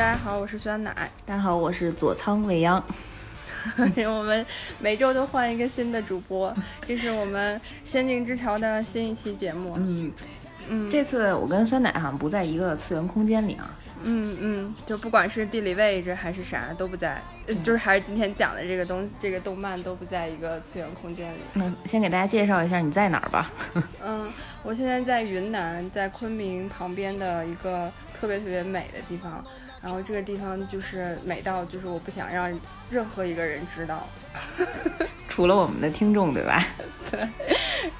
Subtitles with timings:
[0.00, 0.94] 大家好，我是酸奶。
[1.26, 2.82] 大家好，我是佐仓未央。
[3.76, 4.46] 我们
[4.78, 9.74] 每周都换一个新的主播，这是我们《仙境之桥》的新一期节目。
[9.76, 10.10] 嗯
[10.68, 13.76] 嗯，这次我跟酸奶好像不在一个次元空间里啊。
[14.02, 17.20] 嗯嗯，就不管是地理位置还是啥都不在，
[17.62, 21.38] 就是还是今天讲的这个东西，这个动漫都不在一个次元空间里。
[21.52, 23.50] 那先给大家介绍一下你在哪儿吧。
[24.02, 24.26] 嗯，
[24.62, 29.44] 我现在在云南，在昆明旁边的一个特别特别美的地方。
[29.82, 32.52] 然后这个地方就是美到，就是我不想让
[32.90, 34.06] 任何一个人知道，
[35.26, 36.62] 除了我们的听众，对吧？
[37.10, 37.26] 对。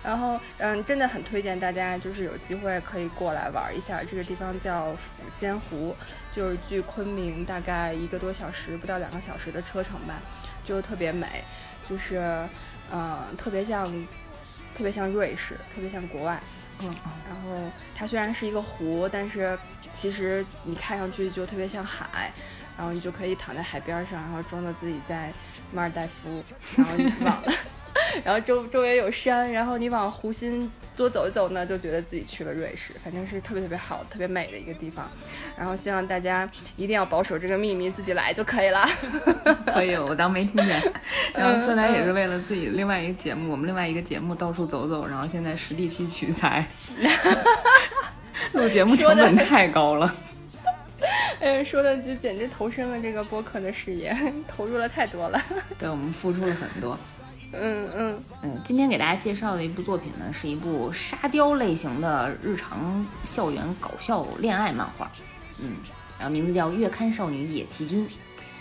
[0.02, 4.04] 然后，嗯，真的很推荐大家，就是有机会可以过来玩一下。
[4.04, 4.96] 这个地方叫抚
[5.30, 5.96] 仙湖，
[6.34, 10.20] 就是距昆明大概一个多小时，不到两个小时的车程吧，
[10.62, 11.26] 就特别美，
[11.88, 12.46] 就是，
[12.92, 13.90] 嗯，特别像，
[14.76, 16.38] 特别像瑞士，特别像国外。
[16.80, 16.94] 嗯。
[17.26, 17.56] 然后
[17.94, 19.58] 它虽然是一个湖，但是。
[19.92, 22.32] 其实你看上去就特别像海，
[22.76, 25.32] 然后你就可以躺在海边上，然后装作自己在
[25.72, 26.42] 马尔代夫，
[26.76, 27.42] 然后你往，
[28.24, 35.08] 然后周周围有山，然后你往湖心多走一走呢，就觉得自己去了瑞士，反正是特别特别好、特别美的一个地方。
[35.56, 38.88] 然后希望大家一定要保守这个秘密，自己来就可以了。
[39.66, 40.92] 可以，我当没听见。
[41.34, 46.66] 然后酸奶也是为了自己另外一个节目，我们另外一个节目到处走走，然后现在实地去取材。
[48.52, 50.14] 录节目成本太高了，
[51.40, 54.16] 哎，说的就简直投身了这个播客的事业，
[54.48, 55.42] 投入了太多了。
[55.78, 56.98] 对我们付出了很多。
[57.52, 65.10] 嗯嗯嗯，今天给大家介绍的一部作品呢，是一部沙雕类型的日常校园搞笑恋爱漫画。
[65.60, 65.76] 嗯，
[66.18, 68.06] 然后名字叫《月刊少女野崎君》。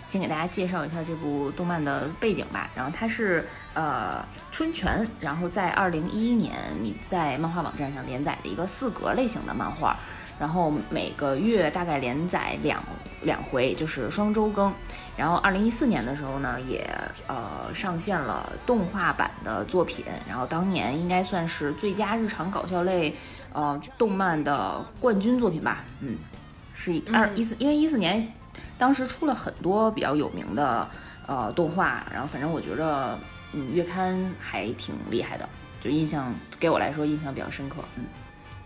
[0.10, 2.68] 先给大家介绍一下这部动漫的背景吧。
[2.76, 9.96] 然后它是呃春泉，然后在二零一一年你在漫画网站上连载的一个四格类型的漫画，
[10.40, 12.84] 然后每个月大概连载两
[13.22, 14.74] 两回，就是双周更。
[15.16, 16.90] 然后二零一四年的时候呢，也
[17.28, 23.16] 呃上线了动画版的作品，然后当年应该算是最佳日常搞笑类
[23.54, 25.84] 呃动漫的冠军作品吧。
[26.00, 26.18] 嗯，
[26.74, 28.28] 是二一四，因为一四年。
[28.78, 30.88] 当时出了很多比较有名的
[31.28, 33.18] 呃动画，然后反正我觉着
[33.54, 35.48] 嗯月刊还挺厉害的，
[35.84, 38.06] 就印象给我来说印象比较深刻，嗯。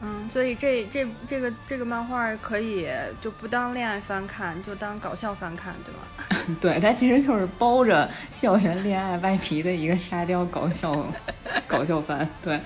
[0.06, 2.88] 嗯，所以这这这个这个漫画可以
[3.22, 6.56] 就不当恋爱番看，就当搞笑番看，对吗？
[6.60, 10.94] 对，它其实就是包着校园恋爱外皮的一个沙雕搞笑
[11.68, 12.60] 搞笑番，对，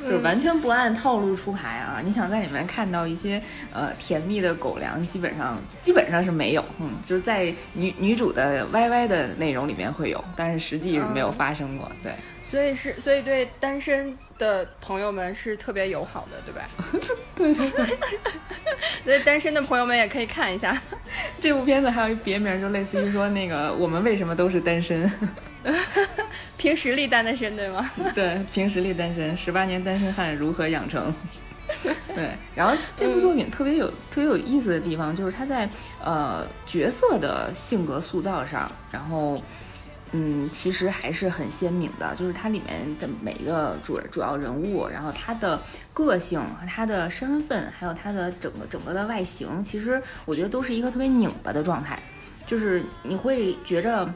[0.00, 2.02] 就是完全不按套路出牌啊！
[2.04, 3.42] 你想在里面看到一些
[3.72, 12.12] 呃甜蜜的狗粮，基本上基本上是没有，嗯，就是在女女主的 YY 的内容里面会有，但是实际是没有发生过，对。
[12.44, 16.68] 所以是，所以对单身的朋友们是特别友好的，对吧？
[17.36, 17.86] 对 对对，
[19.04, 20.76] 所以单身的朋友们也可以看一下
[21.40, 21.88] 这部片子。
[21.88, 25.08] 还有一别名，就类似于说那个我们为什么都是单身？
[26.58, 27.88] 凭实力单的身，对吗？
[28.16, 31.14] 对，凭实力单身，十八年单身汉如何养成？
[32.14, 35.68] 对，然后这部作品特别有特别有意思的地方，就是他在
[36.04, 39.40] 呃角色的性格塑造上，然后。
[40.14, 45.58] 嗯，其实还是很鲜明的，就是它里面的每一个主主要人物，然后他的
[45.94, 51.98] 个性和他的身份，还有他的整个整个的外形，其实我觉得都是一个特别拧巴的状态，
[52.46, 54.06] 就是你会觉着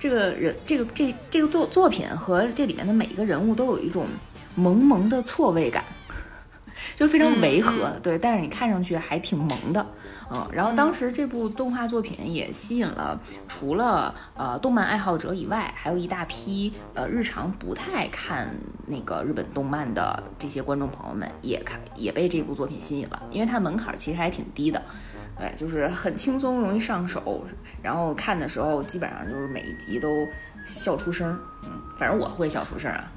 [0.00, 4.06] 这个人，这个这这个作作品和这里面的每一个人物都有一种
[4.56, 5.84] 萌萌的错位感，
[6.96, 9.86] 就非常违和，对，但是你看上去还挺萌的。
[10.28, 13.16] 嗯，然后当时这部动画作品也吸引了
[13.46, 18.52] 除了呃动漫爱好者以外，还有一大批呃日常不太看
[18.86, 24.82] 那个日本动漫的这些观众朋友们也看也被这部作品吸引了，因为它门槛其实还挺低的，
[25.38, 27.44] 对，就是很轻松容易上手，
[27.80, 30.26] 然后看的时候基本上就是每一集都
[30.66, 33.12] 笑出声儿，嗯，反正我会笑出声儿啊。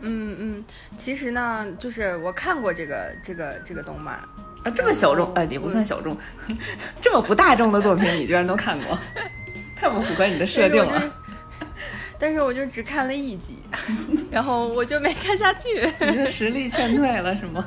[0.00, 0.64] 嗯嗯，
[0.98, 4.18] 其实呢，就是我看过这个这个这个动漫。
[4.64, 6.16] 啊，这么小众，呃，也不算小众，
[7.00, 8.98] 这么不大众的作品，你居然都看过，
[9.74, 11.02] 太不符合你的设定了。
[12.18, 13.62] 但是我就只看了一集，
[14.30, 15.90] 然后我就没看下去。
[16.00, 17.66] 你的实力劝退了是吗？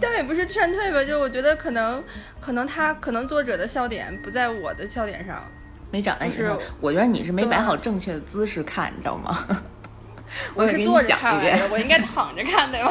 [0.00, 2.02] 倒也不是劝退吧，就我觉得可能，
[2.40, 5.44] 可能他可能作者的笑点不在我的笑点上，
[5.90, 6.50] 没长在是
[6.80, 9.46] 我觉得你是没摆好正确的姿势看，你知道吗？
[10.54, 12.90] 我是坐着看的，我应该躺着看对吗？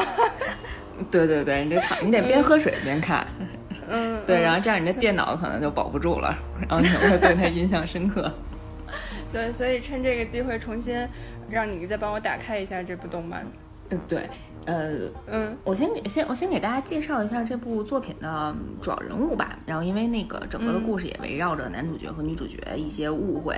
[1.10, 3.26] 对对对，你得躺，你得边喝水边看。
[3.88, 6.36] 嗯，对，然后这样你的电脑可能就保不住了，
[6.68, 8.32] 然后你会对他印象深刻。
[9.32, 11.06] 对，所以趁这个机会重新
[11.48, 13.46] 让你再帮我打开一下这部动漫。
[13.90, 14.28] 嗯，对。
[14.66, 19.56] 呃，嗯，我先给先我先给大家介绍一下这部作品的主要人物吧。
[19.64, 23.56] 然后，因为那个整个的故事也围绕着男主角和女主角一些误会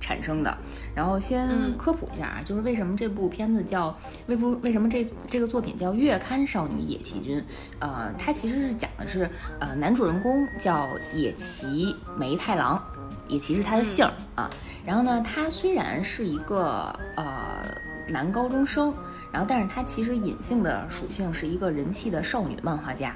[0.00, 0.54] 产生的。
[0.94, 1.48] 然后先
[1.78, 7.38] 科普一下啊，就是为什么这部片子叫为不为什么这这个作品叫《月刊少女野崎君》？
[7.78, 9.28] 呃，它其实是讲的是
[9.60, 12.78] 呃男主人公叫野崎梅太郎，
[13.28, 14.50] 野崎是他的姓儿啊。
[14.84, 17.64] 然后呢，他虽然是一个呃
[18.06, 18.94] 男高中生。
[19.32, 23.14] 然后，但是他其实隐性的属性是一个人气的少女漫画家。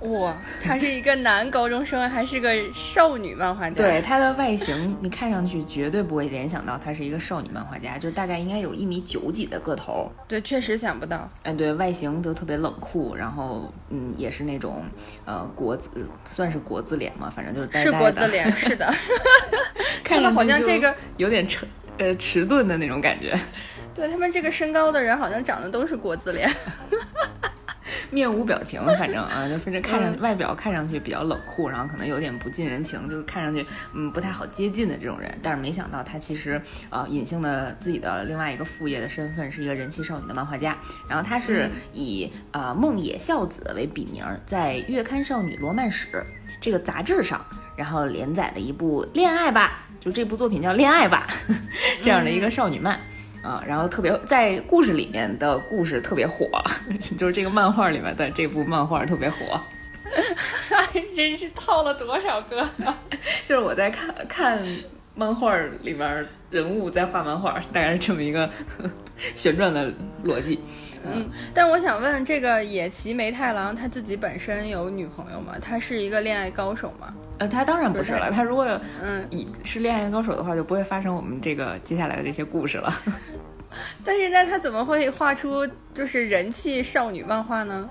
[0.00, 3.76] 哇，他是一个男高中生，还是个少女漫画家？
[3.76, 10.12] 对，他的外形你看上去绝对不会联想到他是一个少女漫画家，就大概应该有一米九几的个头。
[10.28, 11.30] 对，确实想不到。
[11.44, 14.84] 嗯，对外形都特别冷酷，然后嗯，也是那种
[15.24, 15.88] 呃国字，
[16.26, 17.92] 算是国字脸嘛，反正就是呆呆的。
[17.92, 18.92] 是国字脸，是的。
[20.04, 21.64] 看着好像这个有点迟
[21.96, 23.34] 呃迟钝的那种感觉。
[23.94, 26.50] 对他们这个身高的人，好像长得都是国字脸，
[28.10, 33.64] 面无表情，反正啊，就反正看上外表看上去比较冷酷，然后可能有点不近人情，就是看上去
[33.94, 35.32] 嗯不太好接近的这种人。
[35.42, 36.60] 但是没想到他其实
[36.90, 40.76] 呃隐性的自己的另外一个副业的身份是一个人气少女的漫画家。
[41.08, 46.24] 然后他是以呃梦野孝子为笔名，在月刊少女罗曼史
[46.60, 47.40] 这个杂志上，
[47.76, 51.28] 然后连载的一部恋爱吧，就这部作品叫恋爱吧
[52.02, 52.98] 这样的一个少女漫。
[53.44, 56.48] 啊，然后特别在故事里面的故事特别火，
[57.18, 59.60] 就是这个漫画里面的这部漫画特别火，
[61.14, 62.66] 真是套了多少个？
[63.44, 64.66] 就是我在看看
[65.14, 68.48] 漫画里面人物在画漫画，大概是这么一个
[69.36, 69.92] 旋转的
[70.24, 70.58] 逻辑。
[71.04, 75.54] 嗯，但我想问，这个野崎梅太郎他自己本身有女朋友吗？
[75.60, 77.14] 他是一个恋爱高手吗？
[77.38, 78.30] 呃，他当然不是了。
[78.30, 78.64] 他如果
[79.02, 79.28] 嗯
[79.64, 82.92] 是恋爱高手的话，就不会发生我们这个接下来的这些故事了。
[84.04, 87.90] 但是那他怎么会画出就是人气少女漫画呢？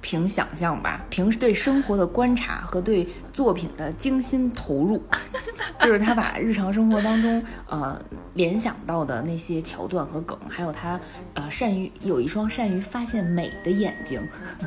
[0.00, 5.02] 凭想象吧，凭对生活的观察和对作品的精心投入，
[5.78, 8.00] 就是他把日常生活当中呃
[8.34, 10.98] 联想到的那些桥段和梗，还有他
[11.34, 14.20] 呃善于有一双善于发现美的眼睛，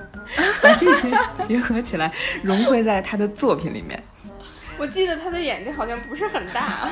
[0.62, 1.10] 把这些
[1.48, 2.14] 结合起来
[2.44, 4.02] 融汇在他的作品里面。
[4.84, 6.90] 我记得他的眼睛好像不是很大，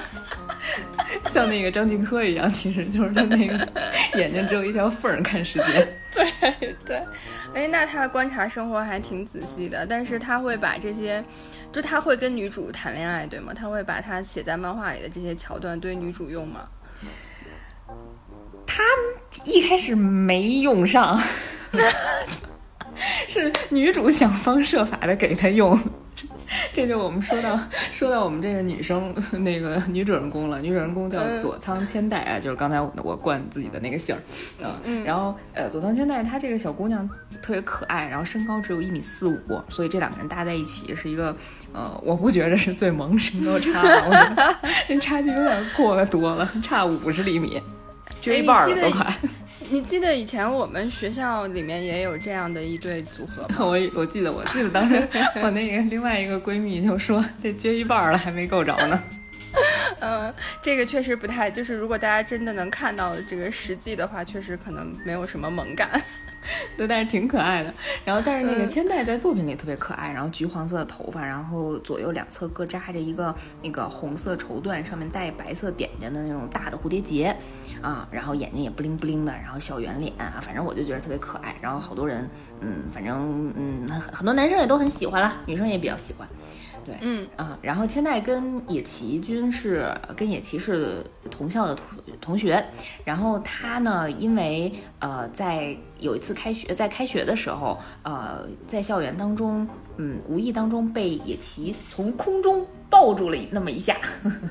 [1.27, 3.67] 像那个张继科一样，其实就是他那个
[4.15, 5.85] 眼睛只有一条缝儿看世界。
[6.15, 7.03] 对对，
[7.53, 11.21] 哎，那他观察生活还挺仔细的，但是他会把这些，
[11.73, 13.51] 就他会跟女主谈恋爱，对吗？
[13.53, 16.61] 他会把他写在漫画里的这些桥段对女主用吗？
[18.65, 18.81] 他
[19.43, 21.19] 一开始没用上，
[23.27, 25.77] 是女主想方设法的给他用。
[26.74, 27.59] 这就我们说到
[27.94, 34.21] 说到我们这个女生那个女主人公了，女主人公叫佐仓千代啊，就是刚才我我冠自己的那个姓儿，
[34.83, 37.07] 嗯，然后呃佐仓千代她这个小姑娘
[37.42, 41.36] 特别可爱，然后身高只有一米四五，所以这两个人搭在一起是一个
[41.74, 44.56] 呃我不觉得是最萌身高差，我觉得
[44.88, 47.62] 这 差距有点过多了，差五十厘米，
[48.19, 49.13] 就一半了都快。
[49.71, 53.56] 你记得以前我们学校里面也有这样的一对组合吗？
[53.65, 55.07] 我我记得，我记得当时
[55.41, 59.01] 我那个另外一个闺蜜就说，这撅一半了还没够着呢。
[60.01, 66.01] 嗯，这个确实不太，就是如果大家真的能看到这个实际的话，确实可能没有什么萌感。
[66.77, 67.74] 对，但是挺可爱的。
[68.05, 77.36] 然后，但是那个千代在作品里特别可爱，然后橘黄色的头发，然后左右两侧各扎着一个那个红色绸缎，上面带白色点点的那种大的蝴蝶结。
[77.81, 81.55] 啊，然后眼睛也不灵不灵的，然后小圆脸啊，反正我就觉得特别可爱。
[81.62, 82.29] 然后好多人，
[82.60, 86.27] 嗯，反正嗯，很很多男生也都很喜欢啦，女生也比较喜欢。
[86.91, 90.98] 对，嗯啊，然后千代跟野崎君是跟野崎是
[91.29, 91.86] 同校的同
[92.19, 92.63] 同学，
[93.05, 99.67] 然后他呢，因为呃，在有一次开学，在开学的时候，呃，在校园当中，
[99.98, 102.65] 嗯，无意当中被野崎从空中。
[102.91, 103.98] 抱住了那么一下，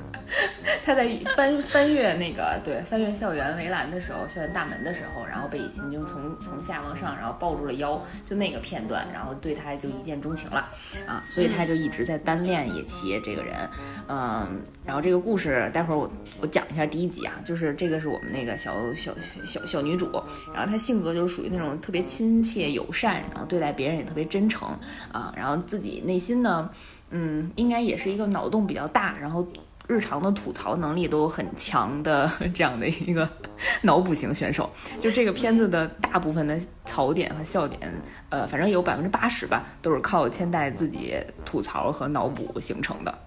[0.83, 1.07] 他在
[1.37, 10.67] 翻翻越那个对翻越校园围栏的时候，校园大门的时候，然后被野崎君从从下往上，然后抱住了腰，就那个片段，然后对他就一见钟情了。
[11.05, 13.69] 啊，所以他就一直在单恋野崎这个人，
[14.07, 19.13] 嗯，然后这个故事待会儿我我讲一下第一集啊，就是这个是我们那个小小
[19.45, 20.11] 小小女主，
[20.51, 24.67] 然后她性格就是属于那种特别亲切友善，然后对待别人也特别真诚。
[25.11, 26.67] 啊，然后自己内心呢。
[27.11, 29.45] 嗯，应该也是一个脑洞比较大，然后
[29.87, 33.29] 日常的吐槽能力都很强的 这样的一个
[33.83, 34.69] 脑补型选手。
[34.99, 37.91] 就这个片子的大部分的槽点和笑点，
[38.29, 41.15] 呃，反正有百分之八十吧，都是靠千代自己
[41.45, 43.19] 吐槽和脑补形成的。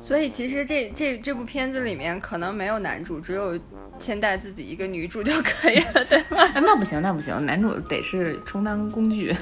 [0.00, 3.58] 所以其实这这这部片子里面可能没有男主，只有
[3.98, 6.46] 千代自己一个女主就可以了，对吗？
[6.62, 9.34] 那不行，那不行，男主得是充当工具，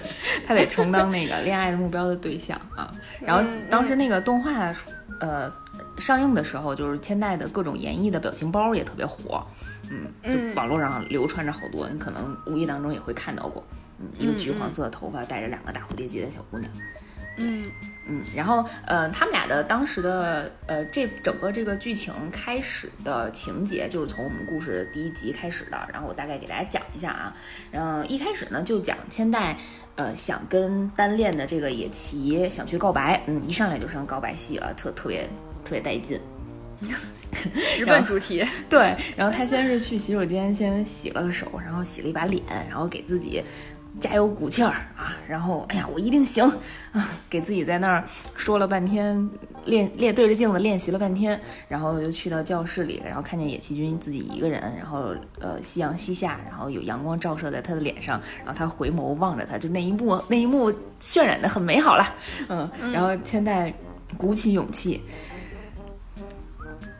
[0.46, 2.92] 他得充当那个恋爱的目标的对象啊。
[3.20, 4.74] 然后当时那个动画，
[5.20, 5.52] 呃，
[5.98, 9.44] 上映的时候，就是千代的各种演绎的表情包也特别火，
[9.90, 13.64] 嗯，就网络上流传着好多，你可能无意当中也会看到过，
[13.98, 16.70] 嗯，一个橘黄色的头发，带着两个大蝴蝶结的小姑娘。
[17.38, 17.70] 嗯
[18.08, 25.88] 嗯，然后呃，他们俩的当时的呃，这整个这个剧情开始的情节就是从我们故事第一集开始的。
[25.92, 27.36] 然后我大概给大家讲一下啊，
[27.72, 29.56] 嗯，一开始呢就讲千代
[29.96, 35.28] 呃想跟单恋的这个野崎想去告白，嗯，一上来就上告白戏了，特特别
[35.64, 36.20] 特别带劲，
[37.76, 38.46] 直奔主题。
[38.68, 43.42] 对，然后他先是去洗手间先洗了个手，然后洗了一把脸，然后给自己。
[44.00, 45.16] 加油鼓气儿啊！
[45.26, 46.44] 然后，哎呀，我一定行
[46.92, 47.08] 啊！
[47.30, 49.28] 给自己在那儿说了半天，
[49.64, 62.14] 练练对着镜子练习了半天，然后就去到教室里，然后看见野崎君自己一个人，然后呃，夕阳西下，然后有阳光照射在他的脸上，然后他回眸望着他，就那一幕，那一幕渲染的很美好了，
[62.48, 63.72] 嗯，然后千代
[64.18, 65.00] 鼓起勇气，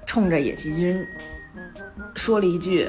[0.07, 1.07] 冲着野崎君
[2.15, 2.89] 说了一句：“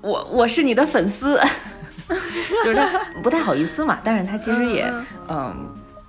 [0.00, 1.40] 我我是你的粉丝。”
[2.64, 4.92] 就是他不太好意思嘛，但是他其实也
[5.28, 5.54] 嗯，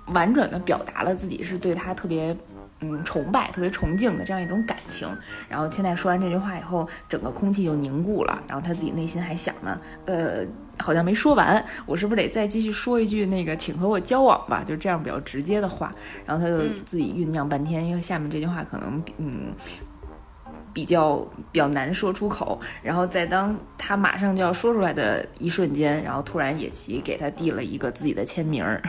[0.06, 2.36] 婉转的表达了自己是对他特别
[2.82, 5.08] 嗯崇拜、特别崇敬的这样一种感情。
[5.48, 8.42] 然后千代说完这句话以后，整个空气就凝固了。
[8.46, 10.44] 然后他自己内心还想呢，呃，
[10.78, 14.62] 好像没说完，我是不是得再继续说一句那个，请和我交往吧？
[14.66, 15.90] 就这样比较直接的话。
[16.26, 19.52] 然后他就自己酝酿半天，因为下面这句话可能嗯。
[20.76, 21.16] 比较
[21.50, 28.82] 比较难说出口，然后在当他马上就要说出来的一瞬间，然后突然野崎给他递了一个自己的签名儿，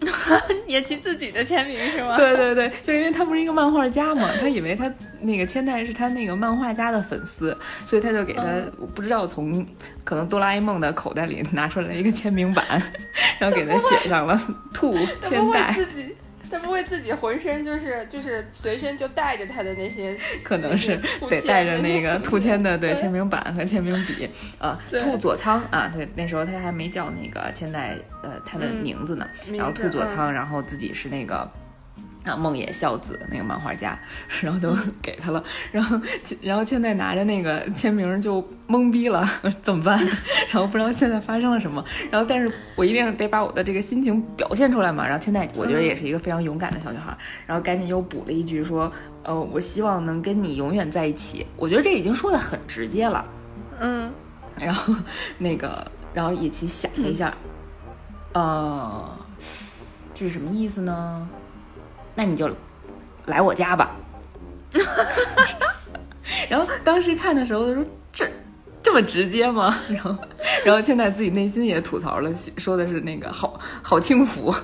[0.68, 2.18] 野崎自己的签名是吗？
[2.18, 8.44] 对 对对，就因为他不是一个漫画家嘛，他以为他那个千代是他那个漫画家的粉丝，所以他就给他
[8.78, 9.66] 我不知道从
[10.04, 12.62] 可能哆啦 A 梦的口袋里拿出来一个签名板，
[13.40, 14.38] 然后给他写上了
[14.74, 15.74] 兔千代。
[16.54, 20.96] 他不会自己浑身就是就是随身就带着他的那些， 可能是
[21.28, 31.50] 得带着那个兔签的对 签名板和签名笔啊，兔左仓啊，对，那时候他还没叫那个千代呃他的名字呢，然后兔左仓，然后自己是那个。
[32.24, 33.98] 啊，梦野孝子那个漫画家，
[34.40, 36.00] 然后就给他了，然后
[36.40, 39.24] 然后现在拿着那个签名就懵逼了，
[39.62, 39.98] 怎么办？
[40.50, 45.06] 然后不知道现在发生了什么，然后但是我一定得把我的这个心情表现出来嘛。
[45.06, 47.16] 然后现在我觉得也是一个非常勇敢的小女孩，
[47.46, 48.90] 然后赶紧又补了一句说，
[49.22, 51.46] 呃，我希望能跟你永远在一起。
[51.56, 53.24] 我觉得这已经说的很直接了，
[53.80, 54.12] 嗯。
[54.60, 54.94] 然后
[55.36, 57.34] 那个，然后野崎想了一下，
[58.34, 59.18] 呃，
[60.14, 61.28] 这是什么意思呢？
[62.14, 62.50] 那你就
[63.26, 63.96] 来我家吧。
[66.48, 68.26] 然后当时看的时候，他说：“这
[68.82, 70.16] 这么直接吗？” 然后，
[70.64, 74.54] 然后现在自己内心也吐槽了，说的是那个好好轻浮。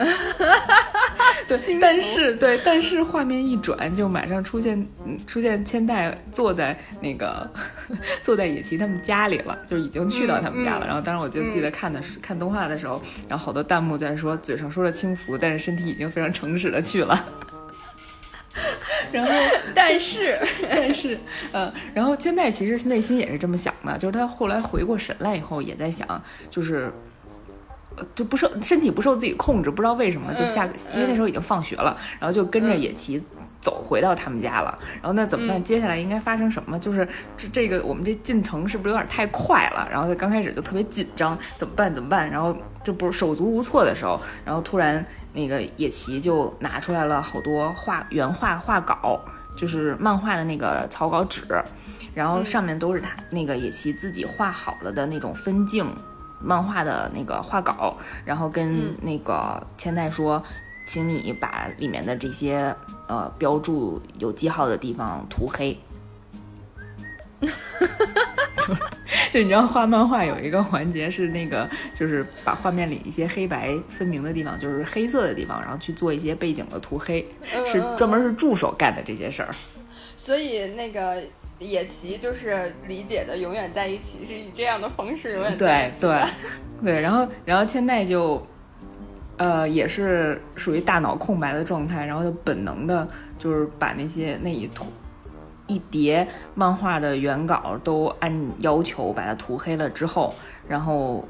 [1.46, 4.86] 对，但是对，但是画面一转，就马上出现
[5.26, 7.48] 出现千代坐在那个
[8.22, 10.86] 坐在野崎他们家里了，就已经去到他们家了。
[10.86, 17.28] 然后当时我就记得看的是看动画的时候，然后好多弹幕在说嘴上说着轻浮，但是身体已经非常诚实的去了。
[19.12, 19.32] 然后，
[19.74, 20.38] 但是
[20.70, 21.18] 但是
[21.52, 26.92] 呃，然后千代其实内心也是这么想的，就是他后来回过神来以后，也在想，就是。
[28.14, 33.22] 就不受身体不受自己控制，不知道为什么就下，因为那时候已经放学了，然后就跟着野崎
[33.60, 34.78] 走回到他们家了。
[34.94, 35.62] 然后那怎么办？
[35.62, 36.78] 接下来应该发生什么？
[36.78, 39.86] 就是这这个我们这进程是不是有点太快了？
[39.90, 41.92] 然后他刚开始就特别紧张，怎么办？
[41.92, 42.30] 怎么办？
[42.30, 49.20] 然后就不是手足无措的时候，然后突然那个野崎就拿出来了好多画原画画稿，
[49.56, 51.42] 就是漫画的那个草稿纸，
[52.14, 55.86] 然后上面都是他那个野崎自己画好了的那种分镜。
[56.42, 60.42] 漫画的那个画稿，然后跟那个千代说，
[60.86, 62.74] 请你把里面的这些
[63.06, 65.78] 呃标注有记号的地方涂黑。
[67.40, 67.48] 就
[69.32, 77.26] 就你知道画漫画有一个环节是那个，就是把画面里一些黑白分明的地方，就是黑色的地方，然后去做一些背景的涂黑，
[77.66, 79.54] 是专门是助手干的这些事儿。
[80.16, 81.22] 所以那个。
[81.60, 86.00] 野崎就是理解的永远在一起，是以这样的方式永远在一起。
[86.00, 86.24] 对对
[86.82, 88.44] 对，然后然后千代就，
[89.36, 93.06] 呃，也是属于大脑空白的状态，然后就本能的，
[93.38, 94.86] 就是把那些那一图
[95.66, 100.34] 一叠漫画的原稿都按要求把它涂黑了之后，
[100.66, 101.28] 然后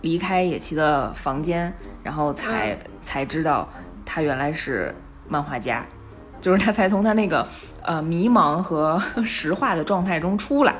[0.00, 1.72] 离开野崎的房间，
[2.02, 3.68] 然后才才知道
[4.04, 4.92] 他原来是
[5.28, 5.86] 漫画家，
[6.40, 7.46] 就是他才从他那个
[7.82, 10.74] 呃迷茫和石化的状态中出来。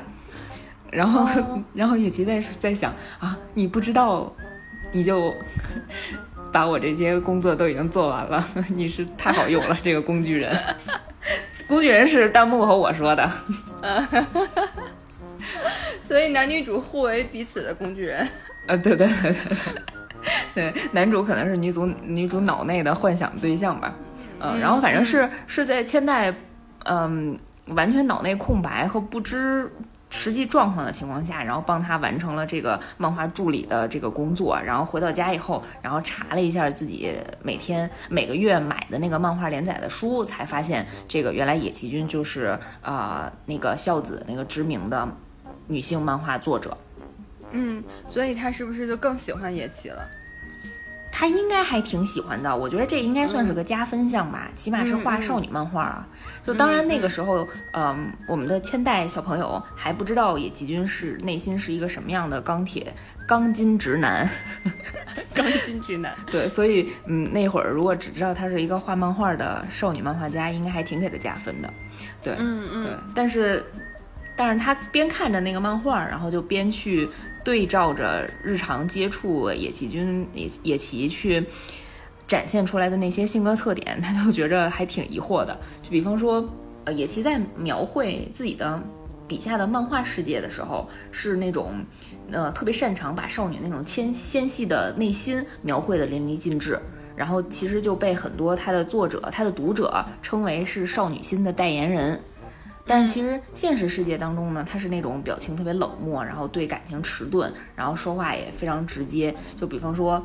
[0.90, 1.24] 然后，
[1.72, 4.32] 然后雨琦在在想啊，你不知道，
[4.92, 5.32] 你就
[6.50, 10.56] 把我这些工作都已经做完了， 你是太好用了，这个工具人。
[11.68, 13.30] 工具人是弹幕和我说的，
[16.02, 18.28] 所以男女主互为彼此的工具人。
[18.66, 19.42] 呃，对对对对
[20.54, 23.94] 对，对，男主可能是女主女主脑内的幻想对象吧。
[24.40, 26.34] 嗯，然后反正是是在千代，
[26.84, 29.70] 嗯，完全脑内空白和不知。
[30.12, 45.08] 实际状况的情况下，然后帮他完成了这个漫画助理的这个工作，然后回到家以后，然后查了一下自己每天每个月买的那个漫画连载的书，才发现这个原来野崎君就是啊那个孝子那个知名的
[45.68, 46.76] 女性漫画作者。
[47.52, 50.04] 嗯，所以他是不是就更喜欢野崎了？
[51.20, 56.08] 他应该还挺喜欢的，我觉得这应该算是个加分项吧，起码是画少女漫画啊。
[56.42, 62.90] 就当然那个时候，嗯，我们的千代小朋友还不知道野崎君是内心是一个什么样的钢铁
[63.26, 64.26] 钢筋直男，
[65.34, 66.14] 钢筋直男。
[66.32, 71.70] 对，所以嗯，那会儿如果只知道他是一个画漫画的少女漫画家，应该还挺给他加分的。
[72.22, 72.84] 对，嗯嗯。
[72.86, 73.62] 对，但是
[74.34, 77.06] 但是他边看着那个漫画，然后就边去
[77.50, 81.44] 对照着日常接触野崎君野野崎去。
[82.28, 85.52] 展现出来的那些性格特点， 他就觉着还挺疑惑的。
[85.82, 86.48] 就比方说，
[86.84, 88.80] 呃，野崎在描绘自己的
[89.26, 91.84] 笔下的漫画世界的时候，是那种，
[92.30, 96.78] 呃，特别擅长把少女那种纤纤细的内心描绘的淋漓尽致。
[97.16, 99.92] 然后其实就被很多他的作者、他的读者
[100.22, 102.20] 称为是少女心的代言人。
[102.90, 109.34] 但是其实现实世界当中呢，他是那种表情特别冷漠，然后对感情迟钝，然后说话也非常直接。
[109.56, 110.20] 就比方说，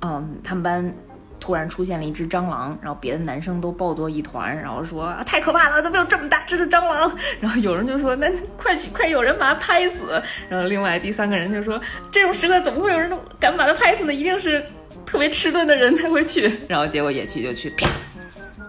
[0.00, 0.94] 嗯，他们班。
[1.38, 7.14] 突然出现了一只蟑螂，然后别的男生都抱作一团，然后说啊太可怕了，怎么有这么大只的蟑螂？
[7.40, 10.20] 然后有人就说那快去快有人把它拍死。
[10.48, 11.78] 然后另外第三个人就说
[12.10, 14.14] 这种时刻怎么会有人敢把它拍死呢？
[14.14, 14.64] 一定是
[15.04, 16.50] 特别迟钝的人才会去。
[16.66, 17.86] 然后结果野崎就去啪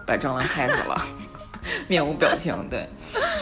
[0.06, 0.96] 把蟑螂拍死了，
[1.88, 2.54] 面无表情。
[2.70, 2.88] 对，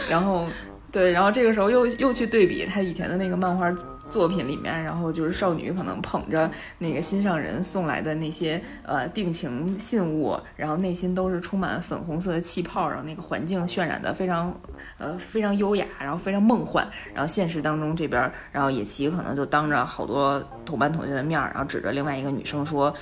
[0.09, 0.45] 然后
[0.91, 3.71] 对，然后这个时候又又去对比他以前的那个漫画。
[4.09, 14.57] 作品里面，然后就是少女可能捧着那个心上人送来的那些呃定情信物，然后内心都是充满粉红色的气泡，然后那个环境渲染的非常
[14.97, 16.87] 呃非常优雅，然后非常梦幻。
[17.13, 22.93] 然后现实当中这边，然后野崎可能就当着好多同班同学的面，然后指着另外一个女生说：“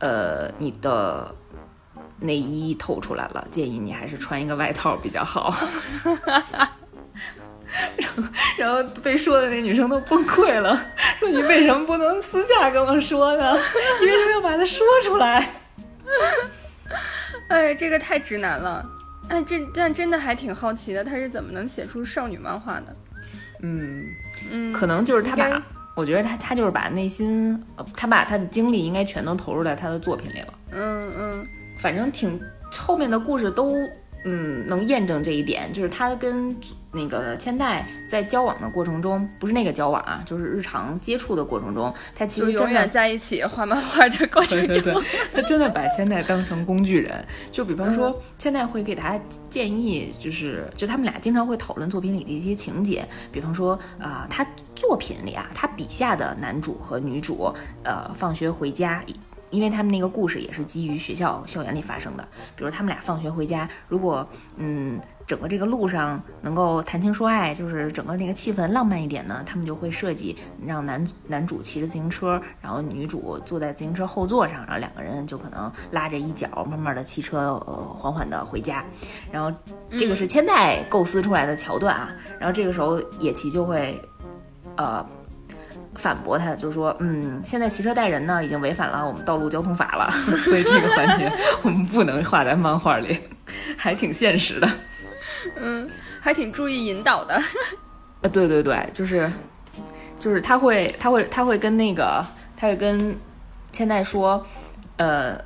[0.00, 1.34] 呃，你的
[2.20, 5.54] 内衣透出来了，建议你还是穿一个外套比较好。”
[7.96, 8.22] 然后，
[8.56, 10.74] 然后被说的那女生都崩溃了，
[11.18, 13.52] 说你为什么不能私下跟我说呢？
[14.00, 15.52] 你为什么要把它说出来？
[17.50, 18.88] 哎，这个太直男了。
[19.28, 22.96] 哎，这但真的还挺好奇的，他是怎么能写出少女漫画的？
[23.62, 24.04] 嗯
[24.50, 25.60] 嗯，可能就是他把，
[25.96, 27.60] 我觉得他他就是把内心，
[27.96, 30.54] 他把他的精力应该全都投入在他的作品里了。
[30.70, 31.48] 嗯嗯，
[31.78, 32.40] 反正挺
[32.72, 33.76] 后面的故事都。
[34.28, 36.56] 嗯，能验证这一点，就是他跟
[36.90, 45.00] 那个千代在交往的过程中，不是那个交往啊，就是日常接触的过程中，他其实永远在一起画漫画的过程中，
[45.32, 47.24] 他真的把千代当成工具人。
[47.52, 49.16] 就比方说，千代会给他
[49.48, 59.00] 建议，就是就他们俩经常会讨论作品里的一些情节，比方说啊，他作品里啊，他笔下的男主和女主，呃，放学回家。
[59.50, 78.84] 因为他们那个故事也是基于学校校园里发生的，比如他们俩放学回家，如果嗯整个这个路上能够谈情说爱，就是整个那个气氛浪漫一点呢，他们就会设计让男男主骑着自行车，然后女主坐在自行车后座上，然后两个人就可能拉着一脚，慢慢的骑车呃缓缓的回家，
[79.32, 79.56] 然后
[79.98, 84.00] 这个是千代构思出来的桥段啊，然后这个时候野崎就会
[84.76, 85.04] 呃。
[85.96, 90.10] 反驳他，就说：“嗯，现在骑车带人呢，已经违反了我们道路交通法了，
[90.44, 91.30] 所以这个环节
[91.62, 93.18] 我们不能画在漫画里，
[93.76, 94.68] 还挺现实的。
[95.56, 95.88] 嗯，
[96.20, 97.34] 还挺注意引导的。
[97.34, 99.30] 啊，对对对，就是，
[100.18, 102.24] 就是他会，他会，他会跟那个，
[102.56, 103.16] 他会跟
[103.72, 104.44] 千代说，
[104.96, 105.38] 呃，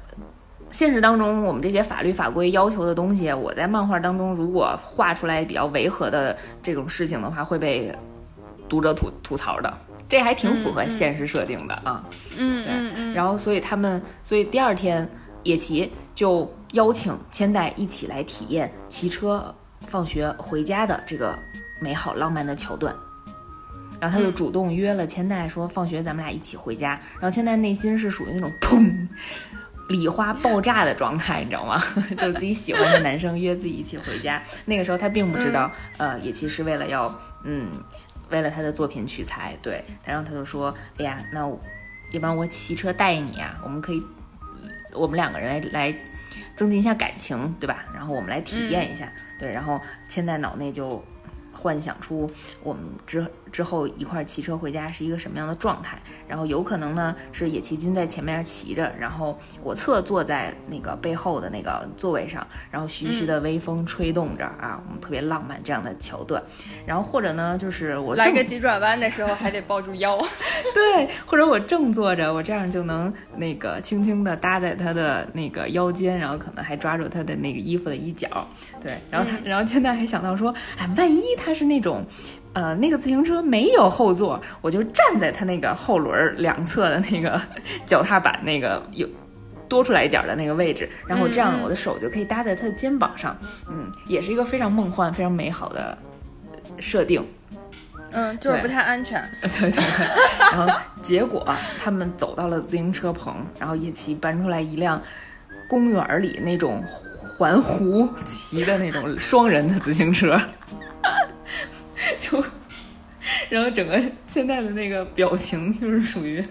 [0.71, 7.93] 现实当中我们这些法律法规要求的东西，我在漫画当中如果画出来比较违和的这种事情的话，会被
[8.69, 9.73] 读者吐吐槽的。”
[10.11, 12.05] 这还挺符合现实设定的啊，
[12.37, 15.09] 嗯嗯嗯，然后所以他们，所以第二天
[15.45, 19.55] 野崎就邀请千代一起来体验骑车
[19.87, 21.39] 放学回家的这个
[21.81, 22.93] 美好浪漫的桥段，
[24.01, 29.07] 然后他就主动约了千代说放学咱们俩一起回家，然后千代内心是属于那种砰，
[29.89, 31.81] 礼花爆炸的状态，你知道吗？
[32.19, 34.43] 就是自己喜欢的男生约自己一起回家。
[34.65, 37.07] 那个时候他并不知道，呃，野崎是为了要，
[37.45, 37.71] 嗯，
[38.31, 39.85] 为了他的作品取材，对。
[40.05, 41.49] 然后他就说：“哎呀，那要
[42.21, 43.61] 不然我骑车带你啊？
[43.63, 44.03] 我们可以，
[44.93, 45.99] 我们两个人来来
[46.57, 47.85] 增进一下感情，对吧？
[47.95, 49.51] 然后我们来体验一下，对。
[49.53, 51.05] 然后现在脑内就
[51.53, 52.31] 幻想出
[52.63, 55.99] 我们之。”之后一块骑车回家是一个什么样的状态？
[56.29, 66.43] 然后有可能呢是野崎君在前面骑着，然后我侧坐在那个背后的那个座位上，然后徐徐的微风吹动着啊，我们特别浪漫这样的桥段。
[66.87, 70.19] 然后或者呢就是我来个急转弯的时候还得抱住腰，
[70.75, 78.49] 对，或者我正坐着，我这样就能那个轻轻的搭在他的那个腰间，然后可能还抓住他的那个衣服的衣角，
[78.83, 82.05] 对，然后他，然后现在还想到说，哎，万一他是那种。
[82.53, 87.41] 呃，那个自行车没有后座，我就站在它那个后轮两侧的那个
[87.87, 89.09] 脚踏板那个有
[89.69, 93.37] 多出来一点的那个位置，然后这样我的手就可以搭在他的肩膀上，
[93.69, 95.97] 嗯，也是一个非常梦幻、非常美好的
[96.79, 97.25] 设定。
[98.13, 99.23] 嗯，就是不太安全。
[99.41, 99.85] 对对对。
[100.53, 101.47] 然后结果
[101.79, 105.01] 他们走到了自行车棚，然后叶奇搬出来一辆
[105.69, 106.83] 公园里那种
[107.39, 110.37] 环湖骑的那种双人的自行车。
[112.19, 112.43] 就，
[113.49, 116.43] 然后整个现在的那个表情就是属于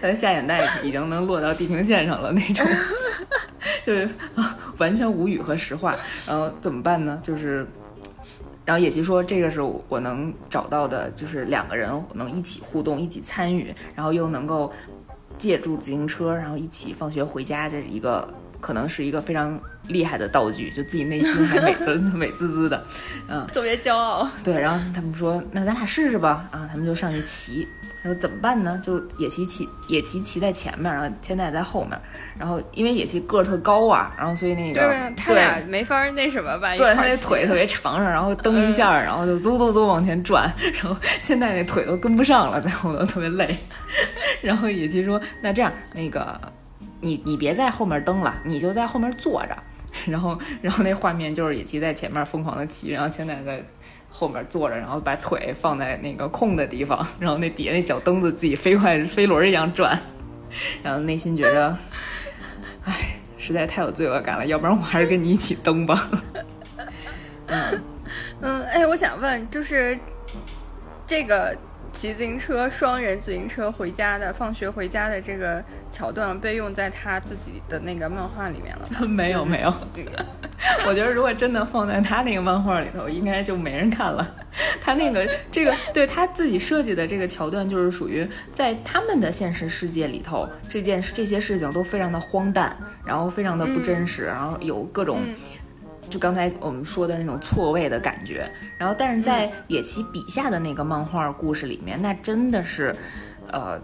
[0.00, 2.66] 他的下眼袋已经能落到地平线上了那种，
[3.84, 4.08] 就是
[4.78, 5.96] 完全无语和实话。
[6.26, 7.20] 然后怎么办呢？
[7.22, 7.66] 就是，
[8.64, 14.72] 然后野崎说这个是我能找到的，就是两个人能一起互动、一起参与，然后又能够
[15.38, 18.28] 借助自行车，然后一起放学回家，这是一个。
[18.60, 22.84] 可能是一个非常厉害的道具，就自己内心还美滋滋 美滋滋的，
[23.28, 24.28] 嗯，特别骄傲。
[24.44, 27.66] 对，然后他们说：“那咱俩试试吧。”啊，他们就上去骑。
[28.02, 31.98] 他说：“怎么办呢？”就野骑骑，野骑骑在前面，然后千代在后面。
[32.38, 36.76] 然后因为野骑个儿特高啊，然后所以那个对，他俩没法那什么吧？
[36.76, 43.56] 对他那腿特别长上，然后蹬一下，然后就嗖嗖嗖往前转，然后千代那腿都跟不上了，在后头特别累。
[44.42, 46.38] 然后野骑说：“那这样，那个。”
[47.00, 49.56] 你你别在后面蹬了，你就在后面坐着，
[50.10, 53.62] 然后然后那画面就是野鸡在前面疯狂的骑，然后千代在
[54.10, 59.98] 后面坐着，然后把腿放在那个空的地方，然后那底下那脚蹬子自己飞快飞轮一样转，
[60.82, 61.76] 然后内心觉着，
[62.84, 66.10] 唉，实在太有罪恶感了，要不然我还是跟你一起蹬吧。
[67.46, 67.82] 嗯
[68.40, 69.98] 嗯，哎，我想问，就是
[71.06, 71.56] 这个。
[72.00, 79.04] 骑自行车双人自行车回家的，放学回家的这个桥段被用在他自己的那个漫画里面了 吗？
[79.04, 79.74] 没有 没有，
[80.86, 84.32] 我觉得如果真的放在他那个漫画里头，应该就没人看了。
[84.80, 95.18] 他那个这个对他自己设计的这个桥段，就是属于在他们的现实世界里头，这件这些事情都非常的荒诞，然后非常的不真实，然后有各种。
[96.08, 102.94] 就刚才我们说的那种错位的感觉，然后但是在野崎笔下的那个漫画故事里面，那真的是，
[103.52, 103.78] 呃，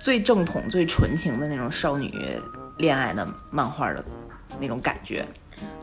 [0.00, 2.10] 最正统、最纯情的那种少女
[2.78, 4.02] 恋爱的漫画的
[4.58, 5.24] 那种感觉。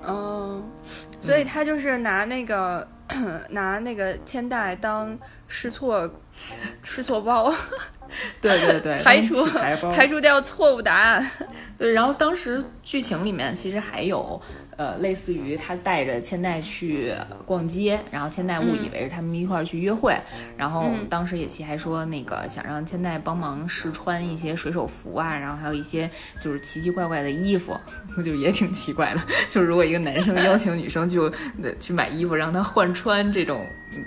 [0.08, 0.64] 嗯，
[1.22, 2.88] 所以他就是拿那个
[3.50, 5.16] 拿那个千代当
[5.48, 6.10] 试错
[6.82, 7.54] 试错包，
[8.42, 9.46] 对对对，排除
[9.92, 11.32] 排除掉错误答案。
[11.78, 14.42] 对，然后当时剧情里面其实还有。
[14.78, 17.12] 呃，类似于他带着千代去
[17.48, 20.16] 逛街，然后千代误以为是他们一块儿去约会，
[20.56, 26.08] 然后当时野崎还说那个想让千代帮忙试穿一些水手服啊，然后还有一些
[26.40, 27.76] 就是奇奇怪怪的衣服，
[28.24, 29.22] 就也挺奇怪的。
[29.50, 31.28] 就是如果一个男生邀请女生就
[31.80, 33.66] 去买衣服让她换穿这种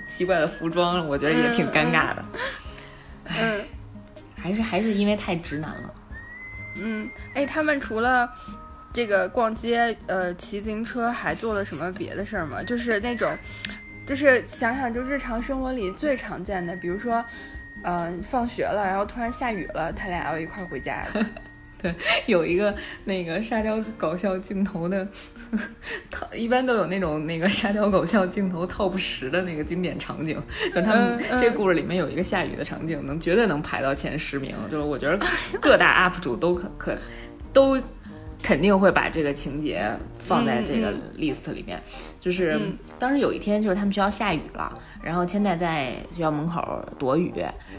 [0.09, 2.25] 奇怪的服装，我觉得也挺尴尬的。
[3.25, 3.61] 嗯，
[4.37, 5.95] 还是还是因为太直男了。
[6.77, 8.31] 嗯，哎，他们除了。
[8.93, 12.63] 这个逛街，呃，骑自行车还做了什么别的事儿吗？
[12.63, 13.31] 就是那种，
[14.05, 17.25] 就是想想就日常生活里最常见的，比如说，
[17.85, 21.07] 嗯，放学了，然后突然下雨了，他俩要一块儿回家。
[21.81, 21.95] 对，
[22.27, 22.75] 有一个
[23.05, 25.07] 那个沙雕搞笑镜头的，
[26.11, 30.37] 套 一般都有那种那个沙雕搞笑镜头 top 十的那个经典场景，
[30.75, 34.55] 就他们这故事里面有一个下雨的场景，能绝对能排到前十名。
[34.69, 35.19] 就是我觉得
[35.59, 36.99] 各大 UP 主都可可
[37.53, 37.81] 都。
[38.43, 41.81] 肯定会把这个情节放在这个 list 里面。
[42.21, 42.61] 就是
[42.99, 44.73] 当时有一天，就是他们学校下雨了，
[45.03, 47.33] 然后千代在学校门口躲雨，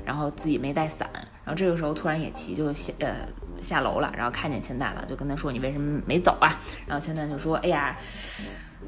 [0.05, 3.15] 然后自己没带伞，然后这个时候突然野崎就下呃
[3.61, 7.95] 下楼了，然后看见千代了，就跟他说：“你为什么没走啊？”然后千代就说：“哎呀，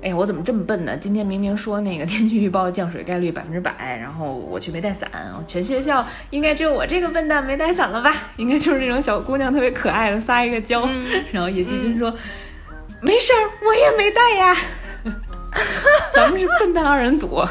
[0.04, 0.98] 哎呀，我怎么这么笨呢？
[0.98, 5.10] 今天明明说那个天气预报降水概率百分之百，然后我却没带伞。
[5.48, 8.13] 全学校应该只有我这个笨蛋没带伞了吧？
[8.36, 10.86] 应该就是那种小姑娘特别可爱的撒一个娇。
[11.32, 12.13] 然后叶希军说
[13.00, 14.56] ：“没事儿，我也没带呀。
[16.13, 17.42] 咱们是笨蛋二人组，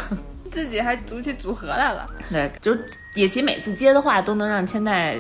[0.51, 2.07] 自己还组起组合来了。
[2.31, 2.85] 对，就是
[3.15, 5.17] 野崎每次接的话都能让千代。”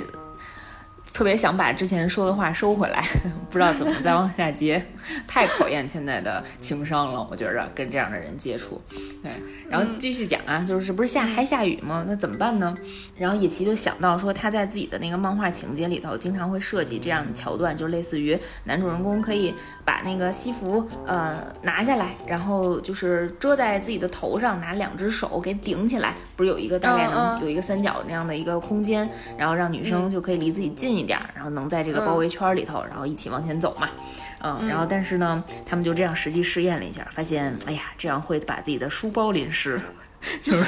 [1.14, 3.04] 特别想把之前说的话收回来，
[3.50, 4.82] 不知道怎么再往下接，
[5.26, 7.26] 太考验现在的情商了。
[7.30, 8.80] 我觉着跟这样的人接触，
[9.22, 9.30] 对，
[9.68, 12.04] 然后继续讲啊，就是这不是下还下雨吗？
[12.08, 12.74] 那怎么办呢？
[13.16, 31.02] 然后野崎就想到说，他在自己的那个漫画情节里头，经常会设计这样的桥段，就类似于男主人公可以把那个西服呃拿下来，然后就是遮在自己的头上，拿两只手给顶起来，不是有一个大概能有一个三角那样的一个空间，然后让女生就可以离自己近一。
[31.02, 33.90] 点，然后能在这个包围圈里头，然后一起往前走嘛，
[34.42, 39.80] 嗯，然后但是呢，他们就这样实际试验了一下，发现，哎呀，这样会把自己的书包淋湿，
[40.40, 40.64] 就是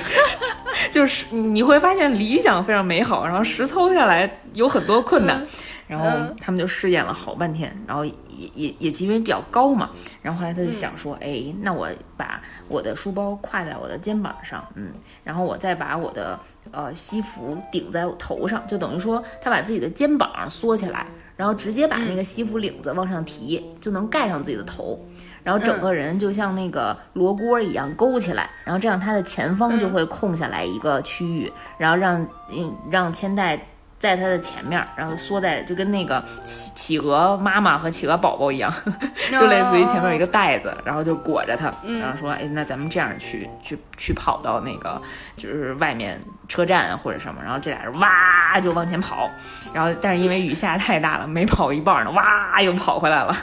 [0.90, 5.44] 就是你会发现理想非常美好，然后实操下来有很多困难，
[5.88, 6.06] 然后
[6.40, 8.12] 他们就试验了好半天，然后也
[8.54, 9.90] 也也因为比较高嘛，
[10.22, 14.92] 然后后来他就想说，哎，那我把我的书包挎在我的肩膀上，嗯，
[15.24, 16.38] 然后我再把我的。
[16.74, 21.06] 呃，西服顶在我头上，就等于说他把自己的肩膀缩起来，
[21.36, 24.98] 然后直接把那个西服领子往上提，就能盖上自己的头，
[25.42, 33.60] 然后整个人就像那个罗锅一样勾起来，然后这样他的前方就会空下来一个区域，然后让嗯让千代。
[34.04, 38.70] 在他的前面，然后缩在就跟那个企企鹅妈妈和企鹅宝宝一样，
[39.32, 45.00] 就类似于前面有一个袋子，然后就裹着它，然后说，哎，那咱们这样去去去跑到那个
[45.38, 49.30] 就是外面车站或者什么，然后这俩人哇就往前跑，
[49.72, 53.34] 然后但是因为雨下太大了，没跑一半呢，哇又跑回来了，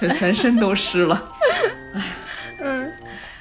[0.00, 1.20] 就 全身都湿了，
[1.96, 2.02] 唉，
[2.62, 2.92] 嗯，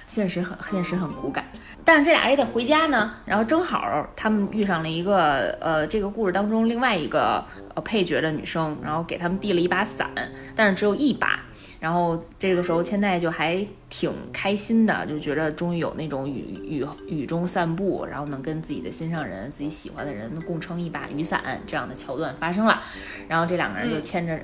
[0.08, 1.46] 现实很现实很骨感。
[1.89, 10.08] 但是这俩也得回家呢，然后正好他们遇上了一个呃，这个故事当中另外一个呃配角的女生，然后给他们递了一把伞，
[10.56, 11.39] 但是只有一把。
[11.80, 22.84] 然后这个时候千代就还挺开心的，就觉得终于有那种雨雨雨中散步，然后能跟自己的心上人、自己喜欢的人共撑一把雨伞这样的桥段发生了。
[23.28, 24.39] 然后这两个人就牵着，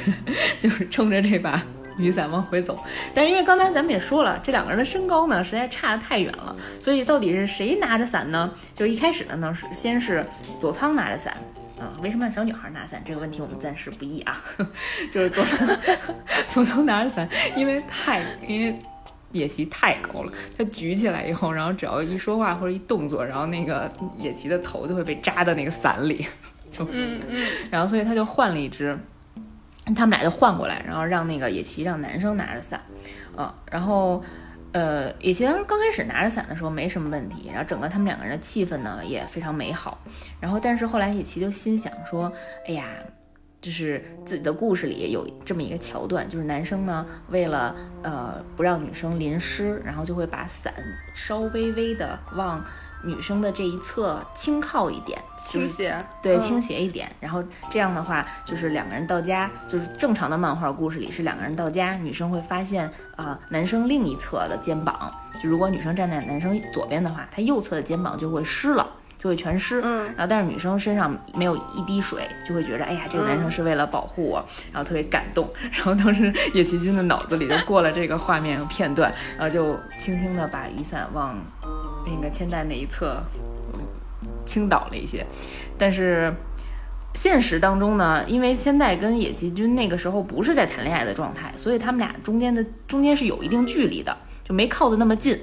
[0.58, 1.62] 就是撑着这把。
[1.98, 2.78] 雨伞往回走，
[3.14, 8.52] 但是因为刚才咱们也说了，这两个人的身高呢实在差得太远了，所以到底是谁拿着伞呢？
[8.74, 10.24] 就一开始呢，呢是先是
[10.58, 11.36] 佐仓拿着伞，
[11.78, 14.36] 啊，为什么让小女孩拿伞这个问题我们暂时不议啊，
[15.10, 15.68] 就是佐仓
[16.48, 18.78] 佐仓拿着伞，因为太因为
[19.32, 26.26] 野崎太高了，他举起来以后，然后只要一说话或者一动作，然后那个野崎的头就会被扎到那个伞里，
[26.70, 28.98] 就嗯嗯，然后所以他就换了一只。
[29.94, 32.80] 他们俩就换过来，然后让那个野崎让男生拿着伞，
[33.36, 34.22] 嗯，然后，
[34.72, 39.98] 呃，野崎当时刚开始拿着伞的时候没什么问题，然后整个他们两个人的气氛呢也非常美好，
[40.40, 42.32] 然后但是后来野崎就心想说，
[42.66, 42.84] 哎呀，
[43.62, 50.74] 就是自己的故事里有这么一个桥段，就是男生呢为了呃不让女生淋湿，然后就会把伞
[51.14, 52.64] 稍微微的往。
[53.06, 57.10] 女生的这一侧轻靠一点，倾斜，对，倾斜一点。
[57.20, 68.84] 然后这样的话，就是两个人到家，就是正常的漫画故事里是两个人到家，女生会发现啊，男生另一侧的肩膀，就如果女生站在男生左边的话，他右侧的肩膀就会湿了，
[69.18, 69.80] 就会全湿。
[69.84, 70.04] 嗯。
[70.16, 75.48] 然后但是女生身上没有一滴水，就会觉得哎呀，这个男生是为了保护我，然后特别感动。
[75.72, 81.36] 然后当时叶奇君的脑子里就过了这个画面和片段，然后就轻轻的把雨伞往。
[82.06, 83.22] 那个千代那一侧
[84.44, 85.26] 倾倒了一些，
[85.76, 86.32] 但是
[87.14, 95.38] 现实当中呢，因为千代跟野崎君那个时候不是在谈恋爱的状态，所以他们俩中间的中间是有一定距离的，就没靠得那么近，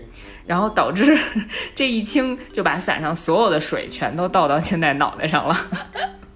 [0.45, 1.17] 然后导致
[1.75, 5.57] 这一倾就把伞上所有的水全都倒到千代脑袋上了，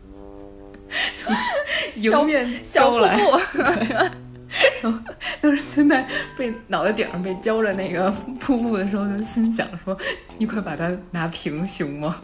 [1.96, 3.20] 迎面浇来。
[4.82, 5.00] 然 后
[5.42, 9.98] 当时现在被脑袋顶上被浇着那个瀑布的时候，就心想说
[10.38, 12.22] ：“你快把它拿平行吗？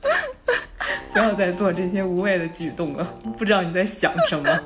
[1.12, 3.04] 不要再做这些无谓的举动了。”
[3.38, 4.60] 不知道你在想什么？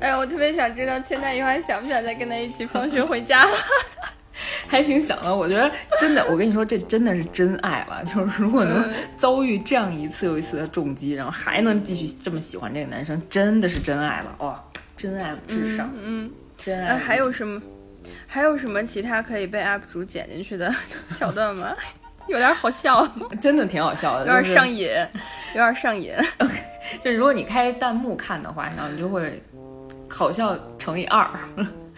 [0.00, 3.50] 哎呀，我特别想知道千代以后还想不想再跟他一起放学回家了？
[4.66, 5.34] 还挺想的。
[5.34, 8.02] 我觉得真的，我跟你说，这真的是真爱了。
[8.04, 14.58] 就是如果能遭遇这样一次又一次的重击，然后还能继续这么喜欢这个男生，真的是真爱了哦。
[15.00, 16.98] 真爱至上，嗯，真爱。
[16.98, 17.60] 还有什么？
[18.26, 20.70] 还有什么其他可以被 UP 主剪进去的
[21.18, 21.74] 桥段吗？
[22.28, 23.06] 有点好笑，
[23.40, 24.88] 真的挺好笑的，有点上瘾，
[25.54, 26.12] 有点上瘾。
[27.02, 29.42] 就如果你开弹幕看的话，然后你就会
[30.08, 31.26] 好笑乘以二。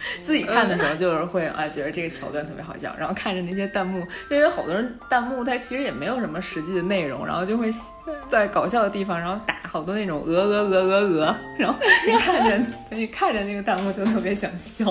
[0.23, 7.71] 自己看的时候 就是会啊，觉得这个桥段特别好笑，然后看着那些弹幕，因为好多人弹幕它其实也没有什么实际的内容，然后就会
[8.29, 14.85] 在搞笑的地方，然后打好多那种鹅鹅鹅鹅鹅，然后你看着 你看着那个弹幕就特别想笑，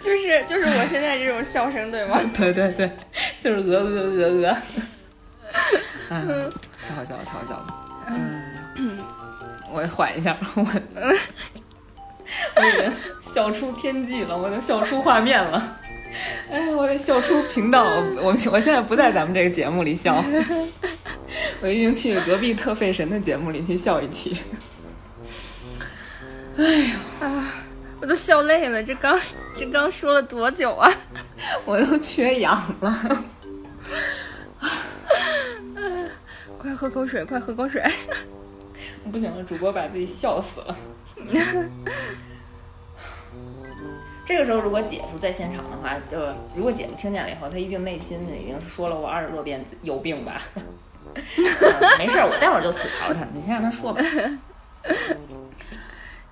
[0.00, 2.18] 就是就是我现在这种笑声对吗？
[2.36, 2.90] 对对对，
[3.38, 4.56] 就是鹅鹅鹅鹅，
[6.08, 6.24] 哎，
[6.88, 7.66] 太好笑了，太好笑了，
[8.76, 8.98] 嗯，
[9.70, 10.64] 我缓一下，我。
[12.56, 15.78] 我已经笑出天际了，我都笑出画面了。
[16.50, 17.84] 哎，我得笑出频道。
[18.20, 20.24] 我我现在不在咱们这个节目里笑，
[21.62, 24.36] 我已经去隔壁特费神的节目里去笑一期。
[26.56, 27.54] 哎呀啊！
[28.00, 29.18] 我都笑累了，这刚
[29.58, 30.90] 这刚说了多久啊？
[31.64, 33.24] 我都缺氧了。
[36.58, 37.82] 快喝口水，快喝口水。
[39.12, 40.76] 不行了，主播把自己笑死了。
[44.24, 46.20] 这个时候，如果姐夫在现场的话，就
[46.54, 50.40] 如果姐夫听见了以后，他一定内心已经是说了我二十多遍有病吧。
[51.98, 54.00] 没事，我待会儿就吐槽他，你先让他说吧。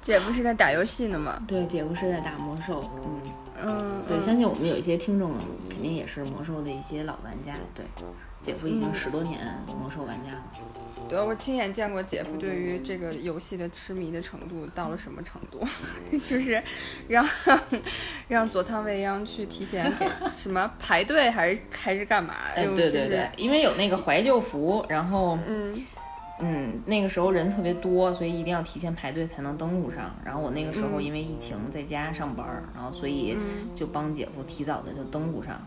[0.01, 1.37] 姐夫是在打游戏呢吗？
[1.48, 2.81] 对，姐夫是在打魔兽。
[3.05, 3.20] 嗯
[3.61, 5.33] 嗯，对，相信我们有一些听众
[5.68, 7.53] 肯定也是魔兽的一些老玩家。
[7.74, 7.85] 对，
[8.48, 9.38] 姐夫已经十多年
[9.78, 10.42] 魔兽玩家了。
[11.06, 15.62] 对，我亲眼见过姐夫对于这个游戏的痴迷的程度到了什么程度，
[16.24, 16.62] 就是
[17.08, 17.26] 让
[18.26, 22.34] 让佐仓未央去提前给 什么排队还是还是干嘛？
[22.54, 25.87] 对对对，因为有那个怀旧服，然后嗯
[26.40, 30.14] 嗯，那个时候人特别多，所以一定要提前排队才能登录上。
[30.24, 33.37] 然后我那个时候因为疫情在家上班，然后所以
[33.74, 35.61] 就帮姐夫提早的就登录上。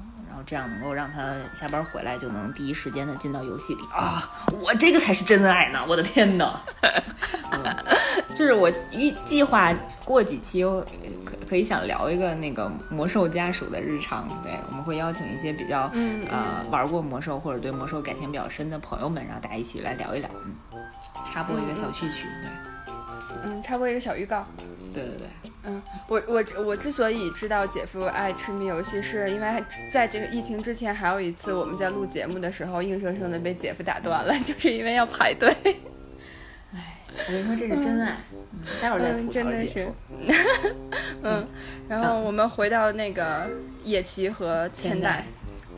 [0.45, 4.29] 这样能够让他下班回来就能第一时间的进到游戏里啊！
[4.61, 5.83] 我这个才是真爱呢！
[5.87, 6.61] 我的天哪！
[8.35, 9.73] 就是我预计划
[10.05, 10.63] 过几期
[11.23, 15.91] 可可以想聊一个那个魔兽家属的日常，对，我们会邀请一些比较
[16.29, 20.29] 呃玩过魔兽或者对魔兽感情比较深的朋友们，然后大家一起来聊一聊。
[20.45, 20.79] 嗯，
[21.31, 22.93] 插播一个小序曲，对，
[23.43, 24.45] 嗯，插播一个小预告。
[24.93, 35.55] 对对对，嗯，我我我之所以知道姐夫爱痴迷游戏，是因为在这个疫情之前，还有一次我们在录节目的时候，硬生生的被姐夫打断了， 就是因为要排队。
[36.73, 36.97] 哎，
[37.27, 38.17] 我跟你说这是真爱，
[38.81, 39.95] 待会儿再吐槽姐夫。
[41.21, 41.47] 嗯，
[41.87, 43.47] 然后我们回到那个
[43.83, 45.25] 野崎和千代。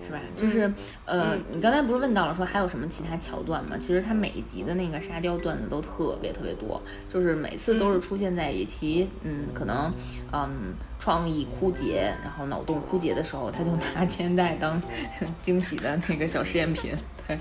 [0.06, 0.20] 是吧？
[0.38, 0.72] 就是，
[1.06, 3.78] 呃，你刚才不是问到了说还有什么其他桥段吗？
[3.80, 9.92] 其实他每一集的那个沙雕段子都特别特别多，就是每次都是出现在野崎，嗯，可能，
[10.32, 14.82] 嗯，创意枯竭，然后脑洞枯竭的时候，他就拿 肩带当
[15.42, 16.92] 惊喜的那个小试验品。
[17.28, 17.40] 对，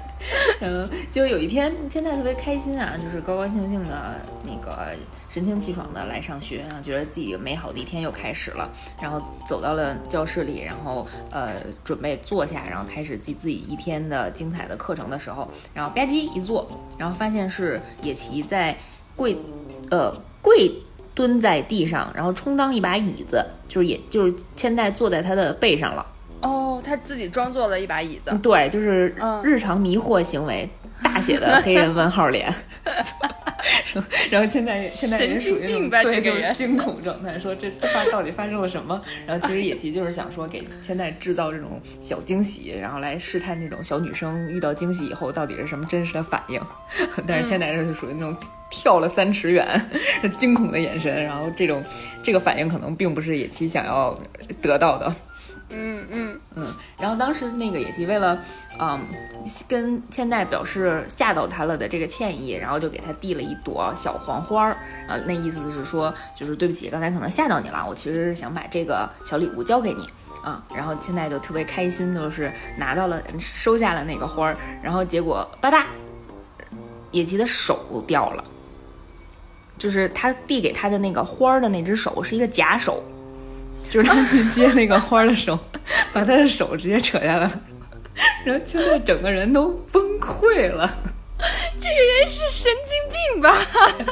[0.61, 4.91] 嗯，就有一天千代特别开心啊，就是高高兴兴的那个。
[5.29, 16.69] 神清气爽的来上学，然后觉得自己美好的一天又开始了，然后走到了教室里，然后呃准备坐下，然后开始记自己一天的精彩的课程的时候，然后吧唧一坐，
[16.99, 18.77] 然后发现是野崎在
[19.17, 19.35] 跪，
[19.91, 20.71] 呃跪
[21.15, 26.05] 蹲在地上，然后充当一把椅子，就是也就是千代坐在他的背上了。
[26.43, 28.37] 哦，他自己装作了一把椅子。
[28.43, 30.69] 对，就是日常迷惑行为，
[31.03, 32.53] 大写的黑人问号脸。
[34.31, 39.01] 然后现在现在人属于那种对，就是惊恐状态，说这发到底发生了什么？
[39.25, 46.61] 然后其实野崎就是想说给千代制造这种小惊喜，然后来试探这种小女生遇到惊喜以后到底是什么真实的反应。
[47.27, 48.37] 但是千代这就属于那种
[48.69, 49.65] 跳了三尺远，
[50.37, 51.85] 惊恐的眼神，然后这种
[52.23, 54.19] 这个反应可能并不是野崎想要
[54.61, 55.15] 得到的。
[55.73, 56.41] 嗯嗯。
[56.55, 58.39] 嗯，然后当时那个野崎为了，
[58.79, 59.01] 嗯，
[59.67, 64.77] 跟千代表示吓到他了的这个歉意，然后就给他递了一朵小黄花儿，
[65.09, 70.07] 啊，那意思是说，就是对不起，刚才可能吓到你了，我其实是想把这个小礼物交给你，
[70.43, 75.85] 啊，然后千代就特别开心，就是拿到了，收下了那个花儿，然后结果吧嗒，
[77.13, 78.45] 野崎的手掉了，
[79.79, 83.03] 就是他递给他的那个花儿的那只手是一个假手。
[83.93, 85.59] 就是他去接那个花的时候，
[86.15, 87.61] 把他的手直接扯下来了，
[88.43, 90.91] 然后现在整个人都崩溃了。
[91.79, 93.55] 这个人是神经病吧？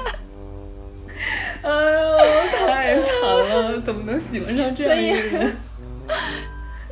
[1.62, 3.12] 哎呦，太惨
[3.72, 3.80] 了！
[3.80, 5.56] 怎么能喜欢上这样一个人？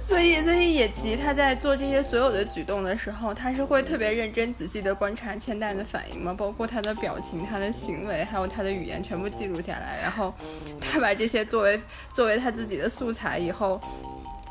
[0.09, 6.33] 所以，所以野崎他在做这些所有的举动的时候，他是会特别认真仔细的观察千代的反应吗？
[6.33, 9.99] 包括他的表情、他的行为，还有他的语言，全部记录下来。
[10.01, 10.33] 然后，
[10.81, 11.79] 他把这些作为
[12.15, 13.79] 作为他自己的素材，以后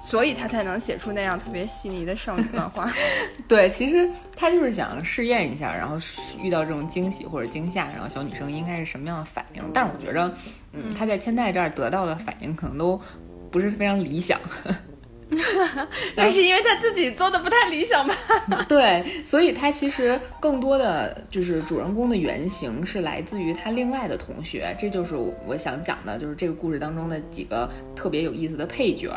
[0.05, 2.87] 所以他才能写出那样特别细腻的少女漫画。
[3.49, 5.97] 对，其实他就是想试验一下，然后
[6.39, 9.63] 遇到这种惊喜或者惊吓，然后小女生应该是什么样的反应。
[9.73, 10.31] 但是我觉着，
[10.73, 13.01] 嗯，他在千代这儿得到的反应可能都
[13.49, 14.39] 不是非常理想。
[16.15, 18.15] 那是因为他自己做的不太理想吧？
[18.69, 25.15] 对，所以他其实更多的就是主人公的原型是来自于他另外的同学，这就是
[25.45, 29.13] 我想讲的，就是这个故事当中的几个特别有意思的配角。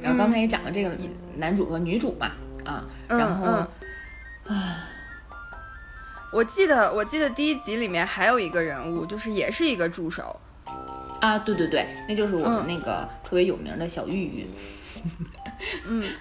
[0.00, 0.90] 然后刚才也讲了这个
[1.36, 2.32] 男主和女主嘛，
[2.64, 3.46] 啊，然后
[4.46, 4.86] 啊，
[6.30, 10.38] 我记得我记得第一集里面还有一个人物，就是也是一个助手
[11.20, 14.46] 啊，对对对，那就是我们那个特别有名的小玉玉。
[14.46, 14.54] 嗯，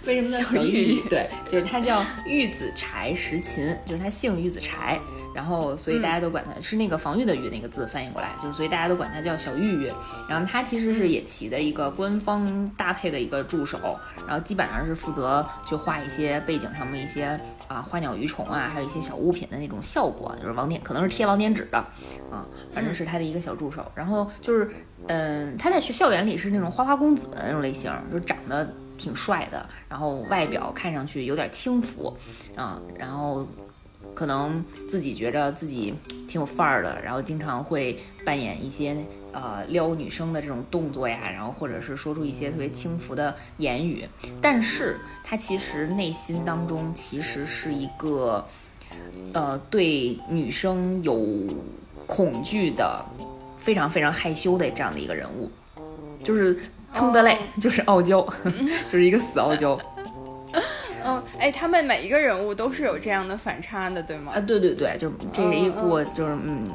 [0.05, 1.01] 为什么叫小玉？
[1.09, 4.99] 对，就是他 叫玉子柴石琴，就是他姓玉子柴，
[5.37, 9.93] 然后所以大家都管它是那个防御的御那个字翻译过来，就是所以大家都管它叫小玉玉。
[10.27, 13.77] 然后它其实是野崎的一个官方搭配的一个助手，
[14.27, 21.77] 然后基本上是负责就画一些背景上面一些啊花鸟鱼虫啊，还有一些小物品的那种效果，就是网点可能是贴网点纸的
[22.31, 23.85] 啊，反正是他的一个小助手。
[23.93, 24.71] 然后就是。
[25.09, 28.67] 嗯，他在学校园里是那种花花公子的那种类型，就长得
[28.97, 32.17] 挺帅的，然后外表看上去有点轻浮，
[32.55, 33.47] 啊，然后
[34.17, 35.93] 可能自己觉着自己
[36.27, 38.97] 挺有范儿的，然后经常会扮演一些
[39.31, 44.09] 呃撩女生的这种动作呀，然后或者是说出一些特别轻浮的言语，
[44.41, 48.43] 但是他其实内心当中其实是一个
[49.33, 51.45] 呃对女生有
[52.07, 53.05] 恐惧的。
[53.59, 55.51] 非常非常害羞的这样的一个人物，
[56.23, 56.57] 就是
[56.93, 58.25] 蹭的累， 就是傲娇，
[58.89, 59.77] 就是一个死傲娇。
[61.07, 64.33] 嗯，哎，他们每一个人物都是有这样的反差的，对吗？
[64.35, 66.69] 啊，对对对，就这是一部就是嗯，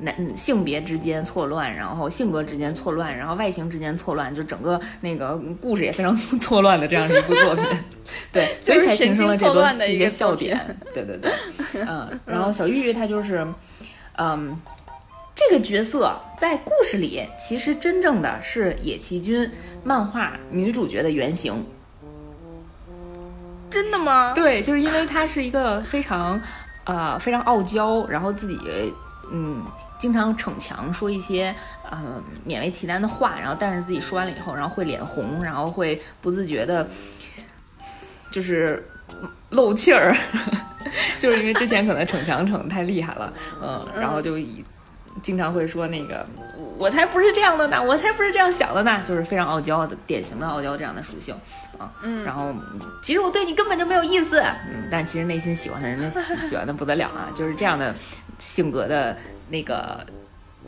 [0.00, 7.64] 男性别之间错乱，然后性格之间错乱，然后外形之间错乱，就整个那个故事也非常错乱的这样的一部作品。
[8.32, 10.58] 对，所以才形成了这多这些笑点。
[10.94, 11.32] 对对对，
[11.86, 13.46] 嗯， 然后小玉玉她就是，
[14.16, 14.56] 嗯。
[15.34, 19.50] 这个角色在故事里其实真正的是野崎君
[19.82, 21.64] 漫画女主角的原型。
[23.72, 24.32] 真的吗？
[24.34, 26.40] 对，就是因为他是一个非常
[26.84, 28.94] 呃非常傲娇，然后自己
[29.32, 29.64] 嗯
[29.98, 31.54] 经常逞强，说一些
[31.90, 36.86] 呃勉为其难的话，然后但是自己说完了以后，然后会脸红，然后会不自觉的，
[38.30, 38.86] 就是
[39.50, 40.14] 漏气儿，
[41.18, 44.64] 就是因为之前可能逞强逞太厉害了，嗯，然后就以。
[45.20, 46.26] 经常会说那个，
[46.78, 51.34] 我才不是这样的呢，我才不是这样想的呢，就是非常傲娇的，典型的傲娇这样的属性
[51.71, 51.71] 啊。
[52.02, 52.54] 嗯，然后
[53.02, 57.94] 其实我对你根本就没有意思，嗯，但其实内心喜欢的人家 喜欢的不得了啊，就是这样的
[58.38, 59.16] 性格的
[59.48, 60.04] 那个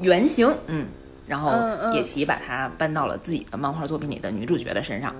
[0.01, 0.87] 原型，嗯，
[1.27, 1.53] 然后
[1.93, 5.15] 野崎把它搬到了自己的漫画作品里的女主角的身上。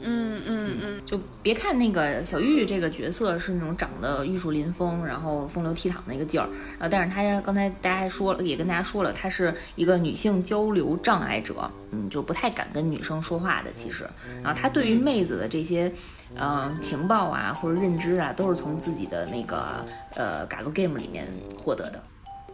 [0.00, 6.46] 嗯嗯嗯，就别看那个小玉这个角色是那种长得玉树临风，然后风流倜傥的一个劲儿
[6.78, 13.72] 啊，但是她刚才大家还说了，也跟大家说了，她是一个女性交流障碍者， 嗯，就不太敢跟女生说话的。
[13.72, 14.04] 其实，
[14.42, 15.90] 然后她对于妹子的这些，
[16.38, 19.84] 嗯，情报啊或者认知啊，都是从自己的那个
[20.14, 21.26] 呃 gal game 里面
[21.56, 22.02] 获得的，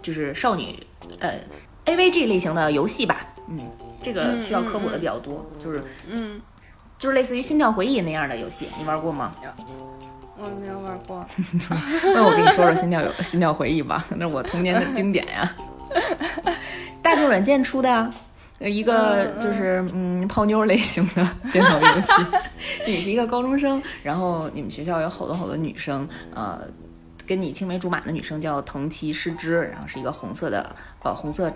[0.01, 0.79] 就是少女
[1.19, 1.39] 呃
[1.87, 3.69] AVG 类型的游戏吧，嗯，
[4.03, 6.41] 这个需要科普的比较多，就是嗯。
[7.03, 9.35] 就是类似于《心跳回忆》那样的游戏，你玩过吗？
[10.39, 11.27] 我没有玩过。
[12.15, 15.53] 那我跟你说说《心跳有心跳回忆》吧，那是我童年的经典呀。
[17.03, 18.09] 大众软件出的，
[18.61, 22.13] 一个就是嗯泡妞类型的电脑游戏。
[22.87, 26.61] 你是一个高中生，然后你们学校有好多好多女生，呃，
[27.27, 31.53] 跟你青梅竹马的女生叫藤崎诗织，然后是一个红色的呃红色。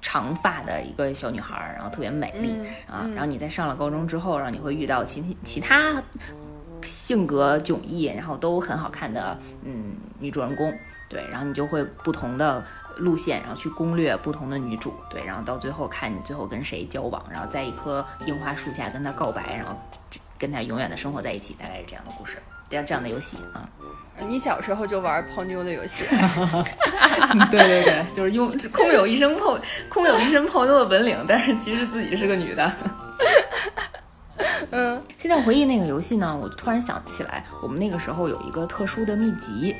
[0.00, 3.06] 长发的一个小女孩，然后特别美丽啊。
[3.14, 6.02] 然后你在上了高中之后，然后你会遇到其其他
[6.82, 10.72] 性格迥异，然后都很好看的嗯女主人公，
[11.08, 11.26] 对。
[11.30, 12.64] 然后你就会不同的
[12.96, 15.22] 路线，然后去攻略不同的女主，对。
[15.24, 19.76] 然后到最后看你最后跟谁交往，然后在一棵樱花树下跟她告白，然后
[20.38, 22.38] 跟她永远的生活在一起，大概是这样的故事，
[22.68, 23.68] 这样这样的游戏啊。
[24.28, 26.04] 你小时候就玩泡妞的游戏，
[27.50, 29.58] 对对对，就是用空有一身泡
[29.88, 32.72] 空有一身泡妞的本领，但是其实自己是个女的。
[34.70, 39.74] 嗯， 现在回忆那个游戏呢，我突然想起来，我们那个时候有一个特殊的秘籍，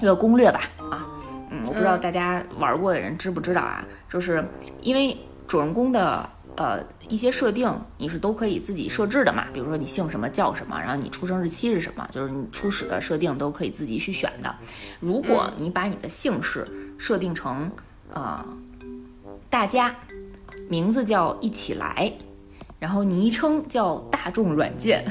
[0.00, 1.06] 一个攻略吧，啊，
[1.50, 4.44] 嗯，我不知道大家玩过的人知不知道啊，就是
[4.82, 5.16] 因为
[5.48, 6.28] 主人公的。
[6.56, 9.46] 呃，一些设定你是都可以自己设置的嘛？
[9.52, 14.54] 比如说你姓什么叫什么，然后你出生日期是什么，就是你初始的设定都可以自己去选的。
[15.00, 16.66] 如果你把你的姓氏
[16.98, 17.70] 设定成
[18.12, 18.44] 呃
[19.50, 19.94] 大家
[20.68, 22.12] 名字叫一起来，
[22.78, 25.04] 然后昵称叫大众软件。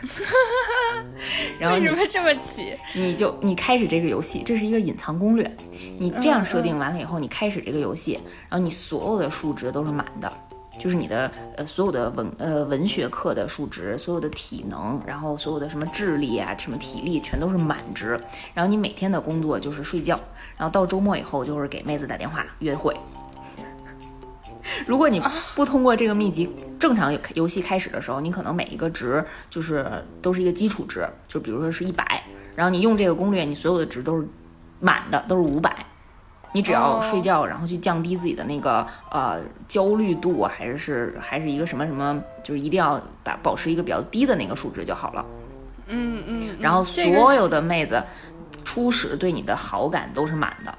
[1.58, 2.76] 然后为什么这么起？
[2.94, 5.56] 你就你开始这个游戏，这是一个隐藏攻略。
[5.98, 8.12] 你这样设定完了以后，你开始这个游戏，
[8.48, 10.32] 然后你所有的数值都是满的，
[10.78, 18.18] 就是你的呃所有的文呃文学课的数值，所有的体能，然后所有的什么智力啊、什么体力全都是满值。
[18.54, 20.18] 然后你每天的工作就是睡觉，
[20.56, 22.96] 然后到周末以后就是给妹子打电话约会。
[24.86, 25.20] 如果你
[25.54, 26.48] 不通过这个秘籍，
[26.78, 32.22] 正常游戏开始的时候，你可能每一个值就是都是一个基础值，就比如说是一百，
[32.54, 34.28] 然后你用这个攻略，你所有的值都是
[34.78, 35.74] 满的，都是五百。
[36.52, 45.24] 你只要睡觉，然后去降低自己的那个呃焦虑度，还是是还是一个什么什么，就是一定要把保持一个比较低的那个数值就好了。
[45.88, 46.56] 嗯嗯。
[46.58, 48.02] 然后所有的妹子
[48.64, 50.74] 初始对你的好感都是满的，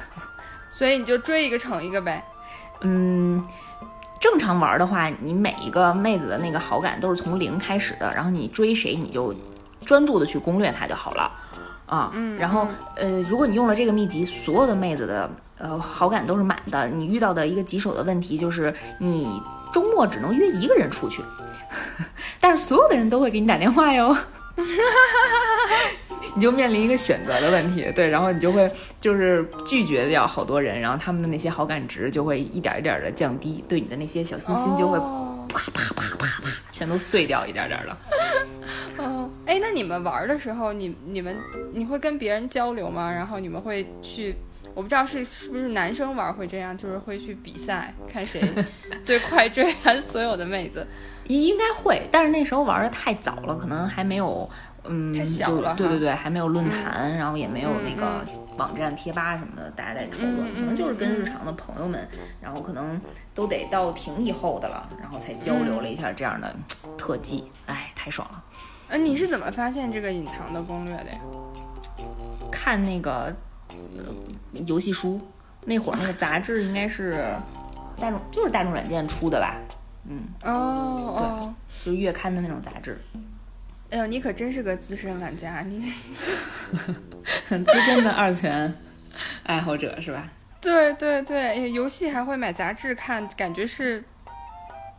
[0.70, 2.24] 所以你就追一个成一个呗。
[2.82, 3.44] 嗯，
[4.20, 9.34] 正常玩的话，你每一个妹子的那个好感都是从零开始的，然后你追谁你就
[9.84, 11.30] 专注的去攻略她就好了
[11.90, 12.10] 啊。
[12.14, 12.66] 嗯，然后
[12.96, 21.22] 呃，如果你用了这个秘籍，所有的妹子的呃好感都是满的，你遇到的一个棘手的问题就是你周末只能约一个人出去，
[22.40, 24.16] 但是所有的人都会给你打电话哟。
[26.32, 28.70] 你就面临一个选择的问题，对，然后你就会
[29.00, 34.96] 就是拒绝掉好多人，然后他们的那些好感值就会一点一点的降低，对你的那些小心心就会
[35.48, 37.96] 啪啪啪啪啪全都碎掉一点点的。
[39.50, 41.36] 哦，哎，那你们玩的时候，你你们
[41.72, 43.10] 你会跟别人交流吗？
[43.12, 44.36] 然后你们会去，
[44.74, 48.40] 我不知道是是不是男生玩会这样，就是会去比赛，看谁
[49.04, 50.86] 最快追完所有的妹子。
[51.26, 54.48] 应应该会，但是那时候玩的太早了，可能还没有。
[54.84, 58.24] 嗯，太小了，对对对，还没有论坛，然后也没有那个
[58.56, 62.08] 网站、贴吧什么的，大家在讨论，可能就是跟日常的朋友们，
[62.40, 62.98] 然后可能
[63.34, 66.56] 都得到挺以后的了，然后才交流了一下这样的
[66.96, 68.42] 特技，哎，太爽了。
[68.90, 71.18] 呃，你是怎么发现这个隐藏的攻略的呀？
[72.50, 73.34] 看那个
[74.66, 75.20] 游戏书，
[75.64, 77.24] 那会儿那个杂志应该是
[78.00, 79.56] 大众，就是大众软件出的吧？
[80.08, 83.00] 嗯，哦哦，就月刊的那种杂志。
[83.90, 85.92] 哎呦，你可真是个资深玩家，你
[87.48, 88.74] 很 资深的二次元
[89.44, 90.28] 爱好者是吧？
[90.60, 94.02] 对对对，游戏还会买杂志看，感觉是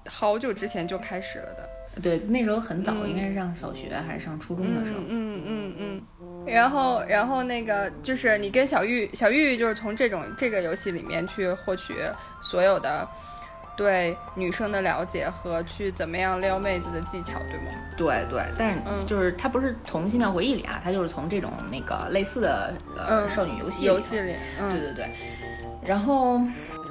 [0.07, 1.69] 好久之前就开始了的。
[2.01, 4.99] 对，那时候很早，应该是上小学还是上初中的时候。
[5.07, 6.01] 嗯嗯嗯。
[6.45, 11.95] 然后，然后那个就是你跟小玉，小玉就是从这种这个游戏里面去获取
[12.41, 13.07] 所有的。
[13.77, 17.71] 对女生的了解和去怎么样撩妹子的技巧，对吗？
[17.97, 25.09] 对对，但是就是他不是从《心跳回忆》里啊，他就是从这种那个类似的呃少女游戏游戏里，对对对。
[25.83, 26.39] 然后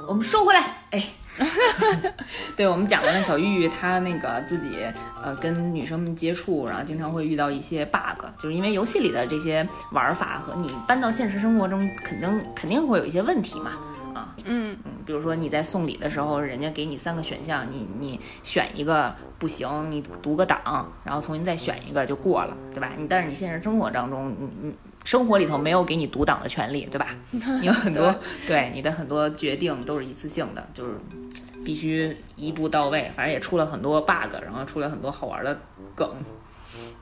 [0.07, 1.01] 我们收回来，哎，
[2.55, 4.77] 对我们讲完了小玉玉她那个自己
[5.23, 13.71] 呃跟女生们接触，然后经常会遇到一些 bug，就是因为游戏里的这些玩法和你搬到现实生活中，肯定肯定会有一些问题嘛。
[14.13, 22.91] 啊嗯嗯，比如说你在送礼的时候，人家给你三个选项，你你选一个不行，你读个档，然后重新再选一个就过了，对吧？
[22.97, 24.73] 你但是你现实生活当中，你你
[25.03, 27.15] 生活里头没有给你独挡的权利，对吧？
[27.31, 28.13] 你有很多
[28.47, 30.93] 对你的很多决定都是一次性的，就是
[31.65, 33.11] 必须一步到位。
[33.15, 35.59] 反正也出了很多 bug，然后出了很多好玩的
[35.95, 36.09] 梗。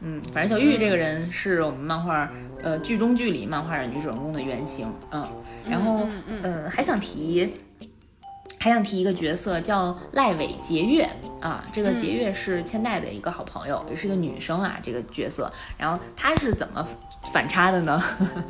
[0.02, 2.32] 嗯，反正小玉这个人是我们漫画
[2.64, 5.28] 呃剧中剧里漫画女主人公的原型，嗯。
[5.70, 7.54] 然后，嗯，还想提，
[8.60, 11.08] 还想提一个角色叫赖尾结月
[11.42, 11.64] 啊。
[11.72, 14.80] 这个结月是千代的一个好朋友，也是一个女生啊。
[14.82, 16.88] 这个角色，然后她是怎么
[17.34, 18.02] 反差的呢？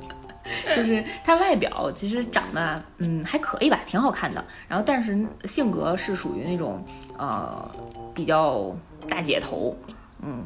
[0.76, 4.44] 就是她外表其实长得嗯还可以吧，挺好看的。
[4.68, 6.84] 然后，但是性格是属于那种
[7.18, 7.70] 呃
[8.14, 8.76] 比较
[9.08, 9.76] 大姐头，
[10.22, 10.44] 嗯。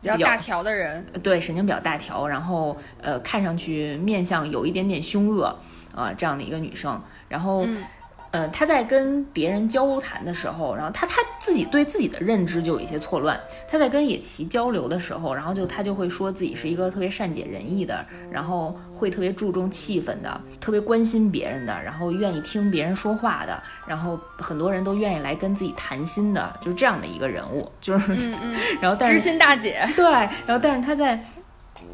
[0.00, 5.46] 比较大条的人，对，神经比较大条，然后呃，看上去面相有一点点凶恶
[5.94, 7.66] 啊，这样的一个女生，然后。
[8.34, 13.40] 呃，他在跟别人交谈的时候，然后他他自己对自己的认知就有一些错乱。
[13.70, 27.70] 他在跟野崎交流的时候，然后就他就会说自己是一个特别善解人意的，然后会特别注重气氛的，特别关心别人的，然后愿意听别人说话的，然后很多人都愿意来跟自己谈心的，就是这样的一个人物。
[27.80, 28.32] 就是，
[28.82, 30.04] 然后但是知心大姐对，
[30.44, 31.24] 然后但是他在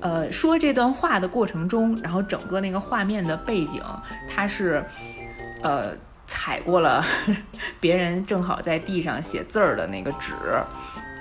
[0.01, 3.83] 呃说这段话的过程中，然后整个那个画面的背景，
[4.27, 4.83] 他是
[5.61, 5.93] 呃。
[6.31, 7.05] 踩过了
[7.81, 10.33] 别人正好在地上写字儿的那个纸，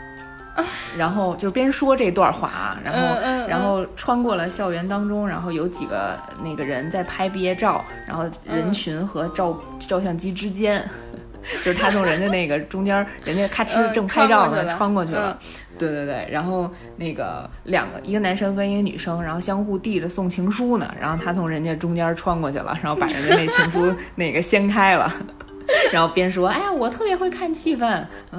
[0.96, 10.88] 然后就边说这段话，然后然后穿过了校园当中，然后有几个那个人在拍毕业照，然后人群和照照相机之间，
[11.66, 15.36] 就是他从人家那个中间，人家咔哧正拍照呢，穿过去了。
[15.80, 25.12] 对对对，然后那个两个，一个男生跟一个女生，然后相互递着送情书呢，然后他从人家中间穿过去了，然后把人家那情书 那个掀开了，
[25.92, 28.06] 然后边说：“哎呀，我特别会看气氛，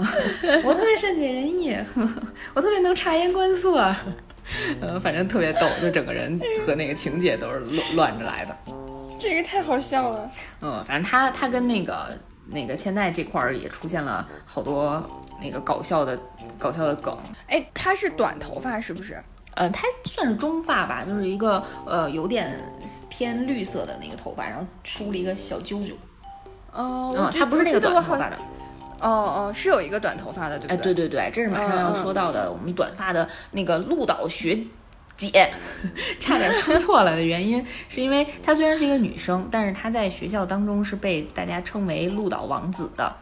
[0.62, 1.76] 我特别善解人意，
[2.54, 3.94] 我特别能察言观色。”
[4.80, 8.56] 呃，反正特别逗，就整个人和那个情节都是乱乱着来的。
[9.16, 10.28] 这个太好笑了。
[10.60, 12.08] 嗯，反正他他跟那个
[12.48, 15.00] 那个现代这块儿也出现了好多
[15.40, 16.18] 那个搞笑的
[16.58, 17.16] 搞笑的梗。
[17.48, 19.20] 哎，他是短头发是不是？
[19.54, 22.56] 呃，他算是中发吧，就是一个呃有点
[23.08, 25.92] 偏绿色的那个头发，然后梳了一个小揪揪。
[26.72, 28.36] 哦，他不是那个短头发的。
[29.00, 29.08] 哦
[29.48, 30.76] 哦，是有一个短头发的，对不对？
[30.76, 34.56] 哎，对对对，这是马上要说到的，我们短发的那个鹿岛学
[35.16, 35.50] 姐，
[36.20, 43.12] 差点说错了的原因，是因为她虽然是一个女生，但是她在学校当中是被大家称为鹿岛王子的。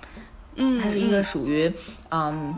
[0.59, 1.73] 嗯，她是一个属于
[2.11, 2.55] 嗯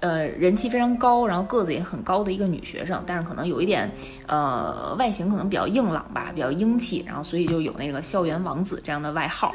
[0.00, 3.90] 呃人气非常高，然后个子也很高的一个女学生，但是可能有一点
[4.26, 9.52] 呃外形可能比较硬朗吧，比较英气，然后所以就有那个校园王子这样的外号。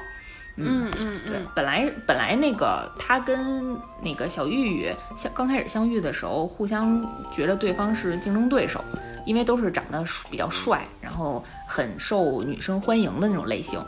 [0.58, 8.82] 嗯嗯对，本来本来那个他跟那个小玉玉相刚开始相遇的时候，互相觉得对方是竞争对手，
[9.26, 13.82] 因为都是长得比较帅，然后很受女生欢迎的那种类型。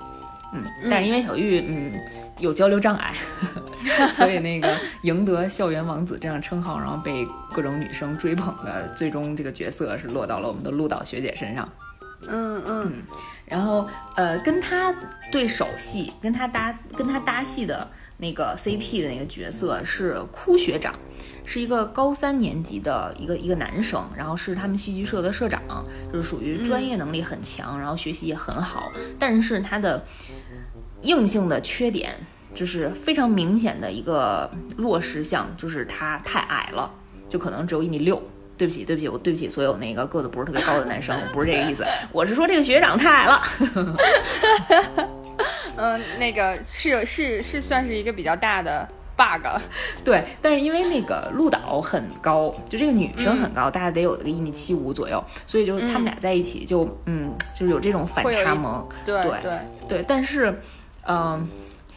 [0.54, 1.93] 嗯，但是因为小玉嗯
[2.39, 3.14] 有交流障碍，
[4.14, 11.68] 所以那个赢得校园王子这样称号，然后被各种女生追捧的，最终这个角色是落到了我们的鹿岛学姐身上。
[12.28, 12.93] 嗯嗯。
[13.45, 14.93] 然后，呃，跟他
[15.32, 17.88] 对手戏、跟他搭、跟他搭戏的
[18.18, 20.93] 那个 CP 的那个角色是哭学长，
[21.48, 25.62] 是一个高三年级的一个一个男生，然后是他们戏剧社的社长，
[26.12, 30.06] 就是属于专业能力很强，然后学习也很好，但是他的
[31.04, 32.14] 硬性的缺点
[32.54, 36.91] 就是非常明显的一个弱势项，就是他太矮了，
[37.30, 38.22] 就可能只有一米六。
[38.58, 43.41] 对不起，对不起，我对不起所有那个个子不是特别高的男生，我不是这个意思， 我是说这个学长太矮了。
[45.78, 49.45] 嗯，那个是是是算是一个比较大的 bug。
[50.05, 58.88] 对，但是因为那个鹿岛很高，就这个女生很高，大概得有个一米七五左右，所以就他们俩在一起就嗯，就是有这种反差萌。
[59.03, 59.51] 对对
[59.88, 60.61] 对，但是
[61.07, 61.45] 嗯。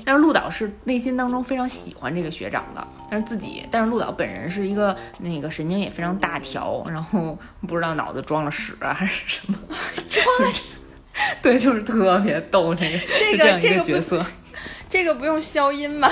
[0.03, 9.59] 但是鹿岛是内心当中非常喜欢这个学长的，但是自己，但是鹿岛本人是一个那个神经也非常大条，然后不知道脑子装了屎啊还是什么，
[10.09, 10.79] 装了屎，
[11.43, 14.25] 对，就是特别逗这 个这个这个角色，
[14.89, 16.09] 这个不用消音吗？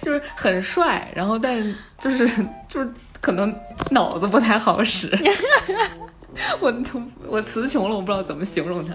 [0.00, 2.28] 就是很帅，然后但就是
[2.66, 2.90] 就是
[3.20, 3.54] 可能
[3.90, 5.10] 脑子不太好使。
[6.60, 6.72] 我
[7.26, 8.94] 我词穷了，我不知道怎么形容他。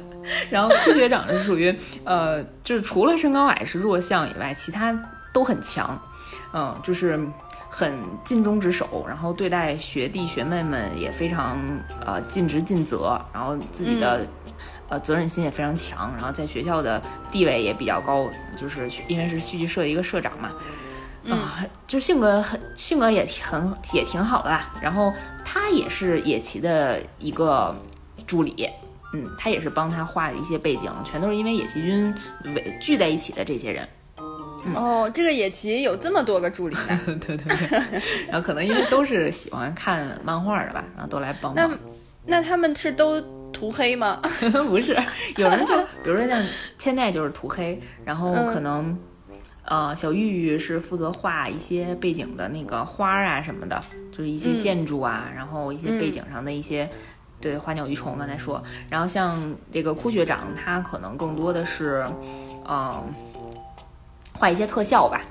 [0.49, 4.97] 然后科学长是属于呃，就是除了身高矮是弱项以外，其他
[5.33, 5.99] 都很强。
[6.53, 7.19] 嗯，就是
[7.69, 7.91] 很
[8.23, 11.57] 尽忠职守，然后对待学弟学妹们也非常
[12.05, 14.25] 呃尽职尽责，然后自己的
[14.89, 18.29] 呃责任心也非常强，然后在学校的地位也比较高，
[18.59, 20.51] 就是因为是戏剧社的一个社长嘛。
[21.29, 25.13] 啊，就性格很性格也很也挺好的，然后
[25.45, 27.73] 他也是野崎的一个
[28.27, 28.69] 助理，
[29.13, 32.13] 嗯，他也是帮他画一些背景，全都是因为野崎君
[32.53, 33.87] 围聚在一起的这些人。
[34.75, 36.99] 哦，这个野崎有这么多个助理呢？
[37.25, 41.71] 对对对，然后可能因为都是喜欢看漫画的吧，然后都来帮忙。
[42.25, 43.21] 那那他们是都
[43.53, 44.19] 涂黑吗？
[44.67, 44.97] 不是，
[45.37, 46.43] 有人就比如说像
[46.77, 48.97] 千代就是涂黑，然后可能。
[49.65, 53.81] 呃，小玉玉是负责画一些背景的那个花啊什么的，
[54.11, 56.87] 就是一些建筑啊，然后一些背景上的一些，
[57.39, 62.05] 对花鸟鱼虫刚才说，然后像这个枯学长，他可能更多的是，
[62.67, 63.01] 嗯，
[64.33, 65.21] 画一些特效吧，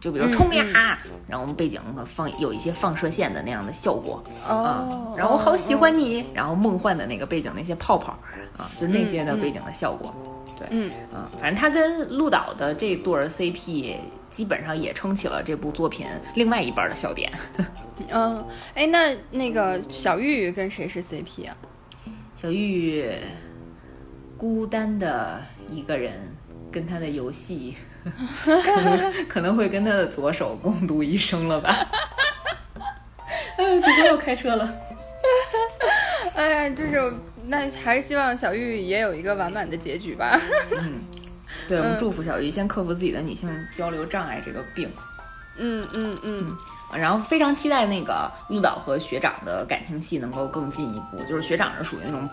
[0.00, 0.98] 就比如冲呀，
[1.28, 8.18] 然后我们背景放有一些放射线的那样的效果啊，然后好喜欢你，然后梦幻的那个背景那些泡泡
[8.56, 10.14] 啊，就是那些的背景的效果。
[10.58, 13.96] 对，嗯嗯，反正他跟鹿岛的这对 CP
[14.28, 17.30] 基本上也撑起了这部作品另外一半的笑点。
[18.08, 18.42] 嗯，
[18.74, 21.56] 哎，那那个小玉跟谁是 CP 啊？
[22.36, 23.10] 小玉
[24.38, 25.40] 孤单的
[25.70, 26.12] 一个人，
[26.70, 27.74] 跟他的游戏
[28.44, 31.70] 可能可能会跟他的左手共度一生了吧。
[33.56, 34.74] 哎，主播又开车了。
[36.34, 37.12] 哎呀，就是。
[37.46, 40.38] 那还是希望小玉也有一个完满的结局吧。
[40.70, 41.00] 嗯，
[41.66, 44.88] 对，我们祝福小玉先克服自己的女性交流障碍这个病。
[45.56, 46.56] 嗯嗯嗯。
[46.94, 51.20] 然后非常期待那个鹿岛和学长的感情戏能够更进一步。
[51.28, 52.28] 就是学长是属于那种，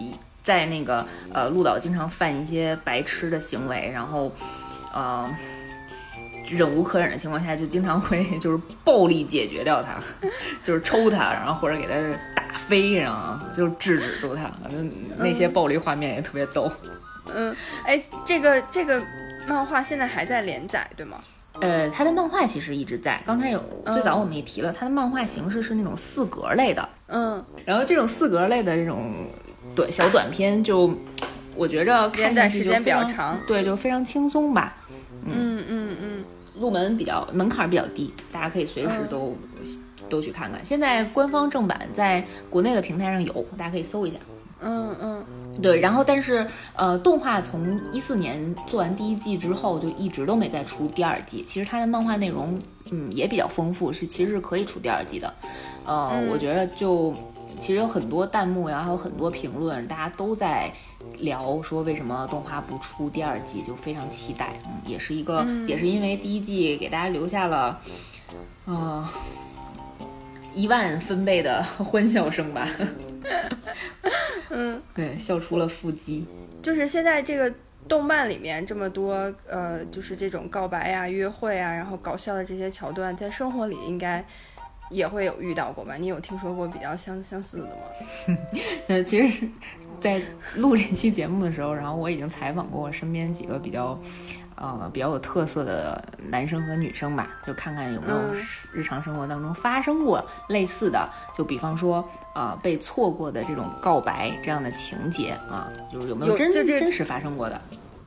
[0.00, 1.04] 一在那个
[1.34, 4.32] 呃鹿岛经常犯一些白痴的行为，然后
[4.92, 5.28] 呃
[6.48, 9.94] 忍无可忍的情况下，就经常会 就是暴力解决掉他，
[10.62, 11.94] 就是抽他，然后或者给他
[12.34, 14.44] 打飞，然后就制止住他。
[14.62, 16.70] 反正那些暴力画面也特别逗。
[17.32, 19.00] 嗯，哎，这个这个
[19.46, 21.18] 漫画现在还在连载，对吗？
[21.60, 23.22] 呃，他的漫画其实一直在。
[23.24, 23.62] 刚才有
[23.92, 26.88] 最早我们也提了，他的漫画形式是那种四格类的。
[27.08, 29.12] 嗯，然后这种四格类的这种
[29.76, 30.92] 短小短片，就
[31.54, 34.76] 我觉着连载时间比较长，对，就非常轻松吧。
[35.24, 36.24] 嗯嗯嗯，
[36.58, 39.36] 入门比较门槛比较低，大家可以随时都
[40.08, 40.64] 都去看看。
[40.64, 44.16] 现在官方正版在国内的平台上有，大家可以搜一下。
[44.64, 45.24] 嗯嗯，
[45.60, 46.46] 对，然后但是
[46.76, 51.42] 呃，动画从一四年做完第一季之后，就一直都没再出第二季。
[51.44, 52.56] 其实它的漫画内容
[52.92, 55.34] 嗯也比较丰富，是其实是可以出第二季的。
[55.84, 57.12] 呃，我觉得就
[57.62, 60.68] 其实有很多弹幕呀，还有很多评论，大家都在
[61.20, 64.54] 聊说为什么动画不出第二季，就非常期待。
[64.64, 67.80] 嗯，也是一个，也是因为第一季给大家留下了
[68.64, 69.14] 啊
[70.52, 72.66] 一万分贝的欢笑声吧。
[74.50, 76.26] 嗯， 对，笑出了腹肌。
[76.64, 77.54] 就是现在这个
[77.86, 84.24] 动漫里面这么多，呃，就是这种告白呀、约会啊，然后搞笑的这些桥段，在生活里应该
[84.92, 85.96] 也会有遇到过吧？
[85.96, 88.38] 你有听说过比较相相似的吗？
[88.86, 89.48] 呃，其实，
[90.00, 90.22] 在
[90.56, 93.98] 录这期节目的时候，然后我已经采访过我身边几个比较。
[94.54, 98.18] 呃，比较有特色的男生和女生吧，就看看有没有
[98.72, 107.60] 日常生活当中发生过类似的，就比方说，呃，被错过的这种告白这样的情节啊，就是有没有真真实发生过的。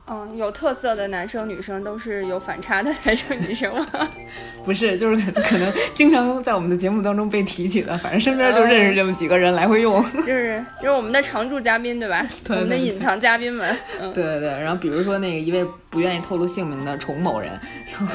[0.08, 4.08] 嗯，有特色的男生女生都是有反差的男生女生吗？
[4.64, 10.00] 不是，就是可能经常在我们的节目当中被提起的，反正身边就认识这么几个人来回用。
[10.14, 12.24] 就是就是我们的常驻嘉宾对吧？
[12.48, 13.76] 我们的隐藏嘉宾们。
[13.98, 17.58] 对对对，然后比如说那个一位不愿意透露姓名的崇某人，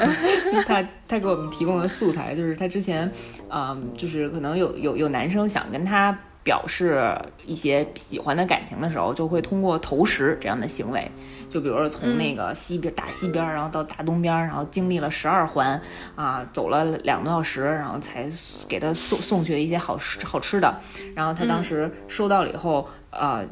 [0.66, 3.10] 他他给我们提供的素材就是他之前，
[3.50, 7.14] 嗯，就是可能有有有男生想跟他表示
[7.46, 11.10] 一些喜欢的感情的时候，就会通过投食这样的行为。
[11.48, 15.80] 就比如说从那个西边大西边，然后到大东边，然后经历了十二环
[16.16, 18.26] 啊，走了两个多小时，然后才
[18.66, 20.74] 给他送送去了一些好吃好吃的。
[21.14, 23.44] 然后他当时收到了以后，呃，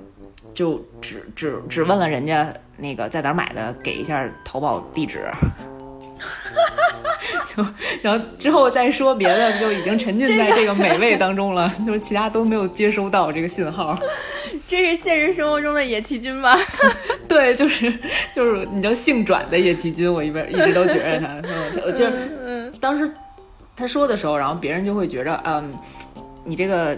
[0.55, 5.27] 就只只只问了人家那个在哪儿买的，给一下淘宝地址。
[7.57, 7.67] 就
[8.03, 13.99] 然后之后再说别的，就已经沉浸在这个美味当中了， 就是其他都没有接收到这个信号。
[14.67, 16.57] 这是现实生活中的野崎君吧？
[17.27, 17.93] 对，就是
[18.35, 21.29] 就是你知道性转的野崎君，我一边一直都觉得他，
[21.85, 23.11] 我就是当时
[23.75, 25.73] 他说的时候，然后别人就会觉着，嗯，
[26.45, 26.97] 你这个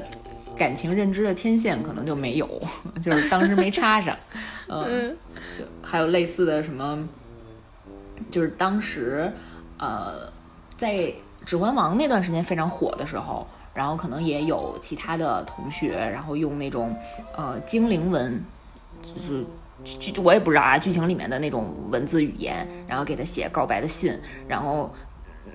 [0.54, 2.46] 感情认知的天线可能就没有，
[3.02, 4.14] 就是当时没插上。
[4.68, 5.16] 嗯，
[5.82, 6.98] 还有类似的什么，
[8.30, 9.32] 就是当时
[9.78, 10.30] 呃，
[10.76, 10.94] 在
[11.44, 13.46] 《指环王》那段时间非常火的时候。
[13.74, 16.94] 然后可能也有其他的同学，然后用那种
[17.34, 18.44] 呃精灵文，
[19.02, 19.42] 就是
[19.82, 24.94] 剧我也不知道啊，剧情里面的那种文字语言，然后给他写告白的信，然后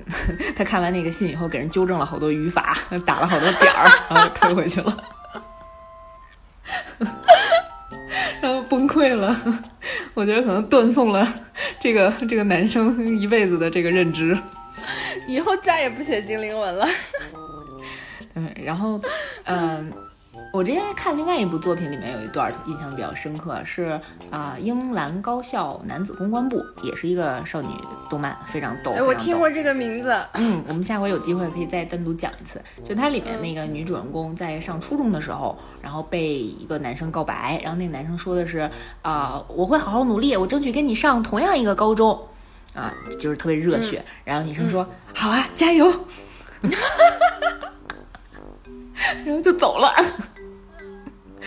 [0.58, 4.98] 他看完那个信以后，给人纠正了好多语法， 打了好多点儿，然后退回去了，
[8.42, 9.36] 然后崩溃了。
[10.14, 11.28] 我觉得可能断送了
[11.80, 14.38] 这个这个男生一辈子的这个认知，
[15.28, 16.88] 以后再也不写精灵文了。
[18.34, 19.02] 嗯，然后，
[19.46, 19.92] 嗯，
[20.54, 24.00] 我之前看另外一部作品，里面有一段印象比较深刻，是
[24.32, 27.68] 啊，英兰高校男子公关部，也是一个少女
[28.10, 28.92] 动漫，非常逗。
[28.92, 30.16] 哎，我听过这个名字。
[30.34, 32.60] 嗯，我们下回有机会可以再单独讲一次。
[32.84, 38.70] 就它里面那个女主人公在上初中的时候，然后被一个男生告白，然后那个男生说的是
[39.04, 42.20] 啊，我会好好努力，我争取跟你上同样一个高中，
[42.74, 44.04] 啊，就是特别热血。
[44.24, 45.92] 然后女生说好啊，加油。
[49.26, 49.94] 然后就走了，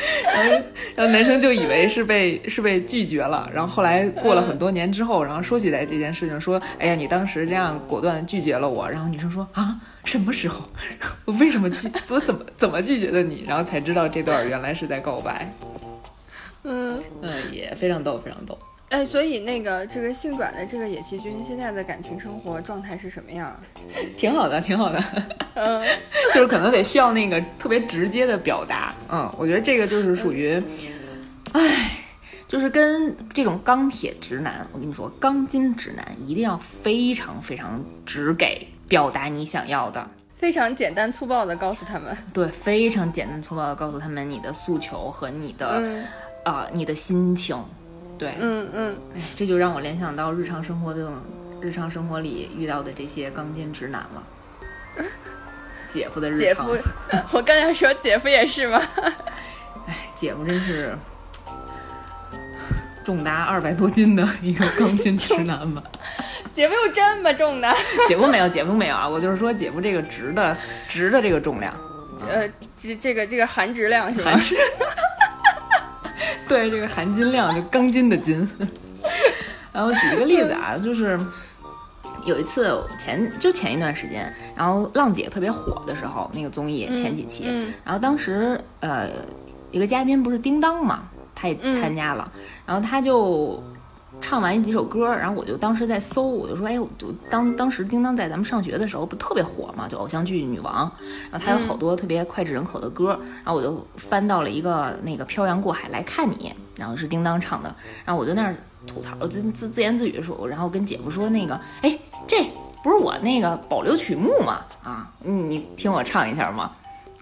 [0.24, 0.64] 然后
[0.96, 10.64] 然后男生就以为是被是被拒绝了，然后后来过了很多年之后，然后说起来这件事情，说哎呀，你当时这样果断拒绝了我，然后女生说啊，什么时候？
[11.26, 11.90] 我为什么拒？
[12.10, 13.44] 我怎么怎么拒绝的你？
[13.46, 15.52] 然后才知道这段原来是在告白。
[16.62, 18.58] 嗯嗯，也非常逗，非常逗。
[18.90, 23.56] 哎，所以那个这个性转的这个野崎君现在的感情生活状态是什么样？
[24.18, 25.00] 挺好的，挺好的。
[25.54, 25.80] 嗯，
[26.34, 28.92] 就是可能得需要那个特别直接的表达。
[29.08, 30.60] 嗯，我觉得这个就是属于，
[31.52, 31.98] 哎，
[32.48, 40.04] 就是跟这种钢铁直男，我跟你说，钢筋直男一定要非常非常直给表达你想要的，
[40.36, 42.16] 非常简单粗暴的告诉他们。
[42.34, 45.80] 对，非常简单粗暴的告诉他们你的诉求和你的
[46.42, 47.56] 啊你的心情。
[48.20, 51.10] 对，嗯嗯，哎，这就让我联想到日常生活的
[51.58, 54.22] 日常生活里遇到的这些钢筋直男了？
[55.88, 56.76] 姐夫的日常，姐夫，
[57.32, 58.82] 我刚才说姐夫也是吗？
[59.88, 60.94] 哎，姐夫真是
[63.06, 65.82] 重达二百多斤的一个钢筋直男吧？
[66.52, 67.74] 姐夫有这么重的？
[68.06, 69.08] 姐夫没有，姐夫没有啊！
[69.08, 70.54] 我就是说姐夫这个直的
[70.88, 71.74] 直的这个重量，
[72.28, 72.46] 呃，
[72.76, 74.32] 这这个这个含质量是吧？
[74.32, 74.56] 含质，
[76.50, 78.46] 对，这个含金量就钢筋的筋。
[79.72, 81.16] 然后举一个例子啊，就是
[82.24, 87.44] 有一次前就前一段时间，然后浪姐特别火的时候，那个综艺前几期，
[87.84, 89.08] 然后当时呃
[89.70, 92.32] 一个嘉宾不是叮当嘛，他也参加了，
[92.66, 93.62] 然后他就
[94.20, 100.90] 唱完一几首歌，然后我就当时在搜，我就说，哎，我就当当时叮当在咱们上学的时候不特别火嘛，就偶像剧女王，
[101.30, 108.54] 然后他有好多特别脍炙人口的歌，然后我就翻到了一个那个漂洋过海来看你，然后是叮当唱的，然后我就那儿。
[108.86, 112.42] 吐槽自自自言自语说，然后跟姐夫说那个，哎，这
[112.82, 114.60] 不是我那个保留曲目吗？
[114.82, 116.70] 啊，你你听我唱一下吗？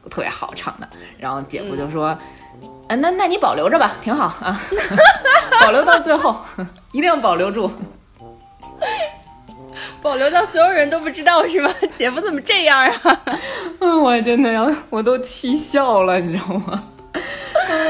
[0.09, 0.88] 特别好唱的。
[1.18, 2.16] 然后姐夫就说，
[2.86, 4.57] 啊，那那你保留着吧，挺好啊，
[5.61, 6.40] 保留到最后，
[6.93, 7.70] 一定要保留住，
[10.03, 11.70] 保留到所有人都不知道是吗？
[11.97, 13.20] 姐夫怎么这样啊？
[13.80, 16.84] 嗯， 我真的要，我都气笑了，你知道吗？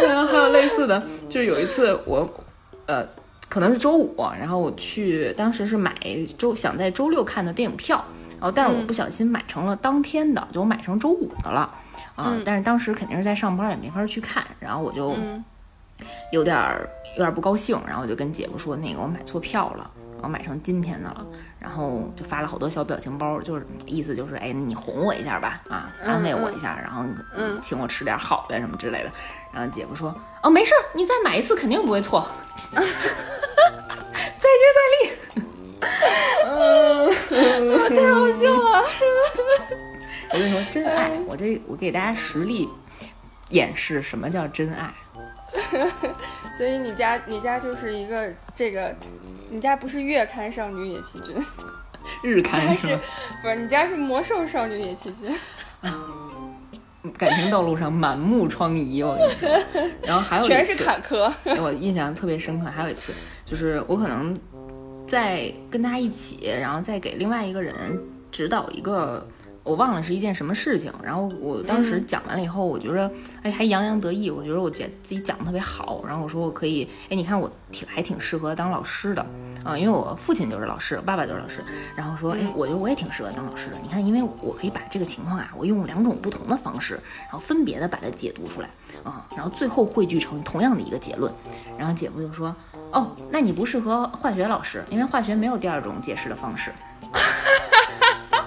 [0.06, 2.28] 然后还有类似的，就是有一次我，
[2.86, 3.06] 呃。
[3.50, 5.94] 可能是周五，然后我去，当时是买
[6.36, 11.60] 周想在周六看的电影票，然后但是我不小心买成了当天的，就我买成周五的了，
[12.14, 15.16] 啊，但是当时肯定是在上班，也没法去看，然后我就
[16.32, 19.90] 有点儿有点不高兴，然后我就跟姐夫说，那个我买错票了，
[20.22, 21.26] 我买成今天的了，
[21.58, 27.04] 然后就发了好多小表情包，就是意思就是，哎，你哄我一下吧，啊，安慰我一下，然后
[27.62, 29.10] 请我吃点好的什么之类的，
[29.52, 32.26] 然后姐夫说，哦，没事，你再买一次肯定不会错。
[34.38, 35.10] 再接再厉，
[36.46, 38.84] 嗯， 太好笑了。
[40.30, 42.68] 我跟你说，真爱，我这我给大家实例
[43.50, 44.92] 演示什么叫真爱。
[46.56, 48.94] 所以你家你家就是一个这个，
[49.50, 51.34] 你家不是月刊少女野崎君，
[52.22, 53.00] 日刊是吗？
[53.42, 55.34] 不是，你家是魔兽少女野崎君。
[57.16, 59.48] 感情道路上满目疮痍，我跟你说，
[60.02, 61.32] 然后还有全是坎坷。
[61.60, 63.12] 我印象特别深刻，还有一次，
[63.46, 64.36] 就是我可能
[65.06, 67.74] 在跟他一起，然后再给另外一个人
[68.30, 69.26] 指导一个。
[69.68, 73.10] 我忘了是一件什么事情，然后我当时讲完了以后，我觉得
[73.42, 79.24] 哎还洋洋得意，我觉得我讲自己讲的特别好，然后我说我可以，哎你看我挺还挺适合当老师的
[79.62, 81.62] 啊，因为我父亲就是老师，爸爸就是老师，
[81.94, 86.94] 然后说哎我觉得我也挺适合当老师的，你看因为我可以把这个情况啊，我用两种不同的方式，
[87.24, 88.70] 然后分别的把它解读出来
[89.04, 91.32] 啊，然后最后汇聚成同样的一个结论，
[91.76, 92.54] 然后姐夫就说
[92.90, 96.72] 哦那你不适合化学老师，因为化学没有第二种解释的方式。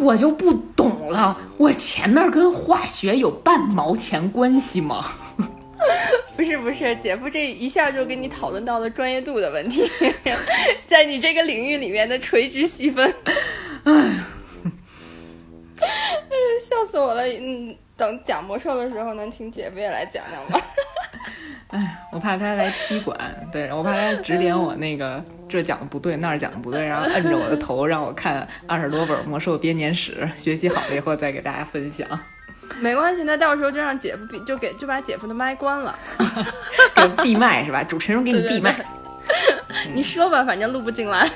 [0.01, 5.05] 我就不懂了，我前面跟化学有半毛钱关系吗？
[6.35, 9.89] 不是不是，姐夫这一下就跟你讨论到了专业度的问题，
[10.87, 13.13] 在你这个领域里面的垂直细分。
[13.83, 14.25] 哎呀，
[16.67, 17.27] 笑死我了！
[17.27, 20.65] 嗯，等讲魔兽的时候，能请姐夫也来讲讲吗？
[21.71, 23.17] 哎，我怕他来踢馆，
[23.51, 32.05] 对我怕他指点我那个这讲的不对，那儿讲的不对，然后摁着我的头让我看二十多本魔兽编年史，学习好了以后再给大家分享。
[32.79, 35.97] 没关系，那到时候就让姐夫就给就把姐夫的麦关了，
[36.93, 37.81] 给闭麦是吧？
[37.83, 38.85] 主持人给你闭麦，
[39.93, 41.29] 你说吧，反正录不进来。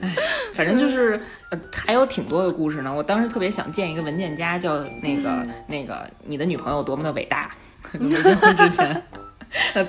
[0.00, 0.10] 哎，
[0.52, 2.92] 反正就是呃，还有挺多的故事呢。
[2.92, 7.48] 我当时特别想建一个文件夹，叫那个那个你的女朋友多么的伟大。
[8.00, 9.02] 没结婚之前，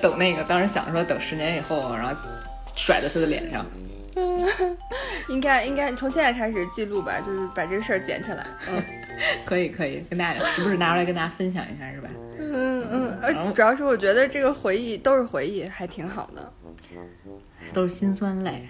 [0.02, 2.14] 等那个，当时想说等十年以后，然后
[2.76, 3.66] 甩在他的脸上。
[5.28, 8.46] 应该应该从现在开始记录吧，就是把这个事儿捡起来。
[8.70, 8.82] 嗯，
[9.44, 12.10] 可以可以，跟大家时不时拿出来跟大家分享一下，是吧？
[12.40, 16.54] 嗯嗯，而主要是我觉得这个回忆都是回忆，还挺好的。
[17.74, 18.66] 都是心酸泪，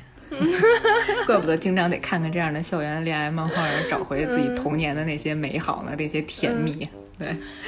[1.27, 6.89] 怪不得经常得看看这样的校园恋爱漫画，找回自己童年的那些美好呢，那些甜蜜。
[7.19, 7.27] 对，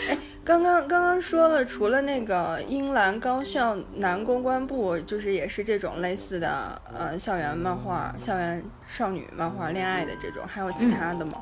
[0.09, 0.17] 哎。
[0.47, 11.33] 刚刚刚刚说了，除了那个英兰高校男公关部，就是也是这种类似的，呃，校园漫画、校园少女漫画、恋爱的这种，还有其他的吗？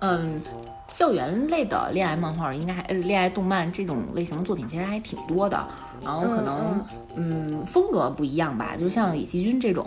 [0.00, 0.40] 嗯，
[0.88, 5.62] 校园类的恋爱漫画，应该还恋爱动漫这种类型的作品其实还挺多的。
[6.02, 6.82] 然后可能，
[7.14, 8.74] 嗯，风格不一样吧。
[8.74, 9.86] 就像李奇君这种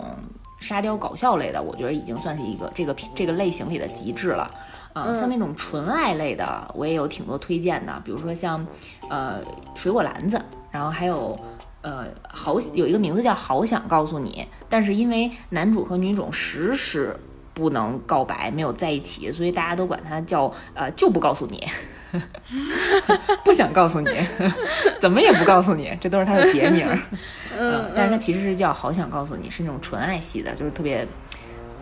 [0.60, 4.48] 沙雕搞笑类的，我觉得已经算是一个这个这个类型里的极致了。
[4.92, 8.64] 啊，像那种纯爱类的，我也有挺多推荐的，比如说像，
[9.08, 9.40] 呃，
[9.74, 10.40] 水果篮子，
[10.70, 11.38] 然后还有，
[11.80, 17.16] 呃，好有一个名字叫好想告诉你，但是因为男主和女主时时
[17.54, 21.66] 不能告白，没有在一起，所以大家都管它叫呃就不告诉你，
[23.44, 24.10] 不想告诉你，
[25.00, 26.86] 怎么也不告诉你，这都是它的别名。
[27.58, 31.06] 嗯，但是它其实是叫好想告诉你，是那种纯爱系的，就是特别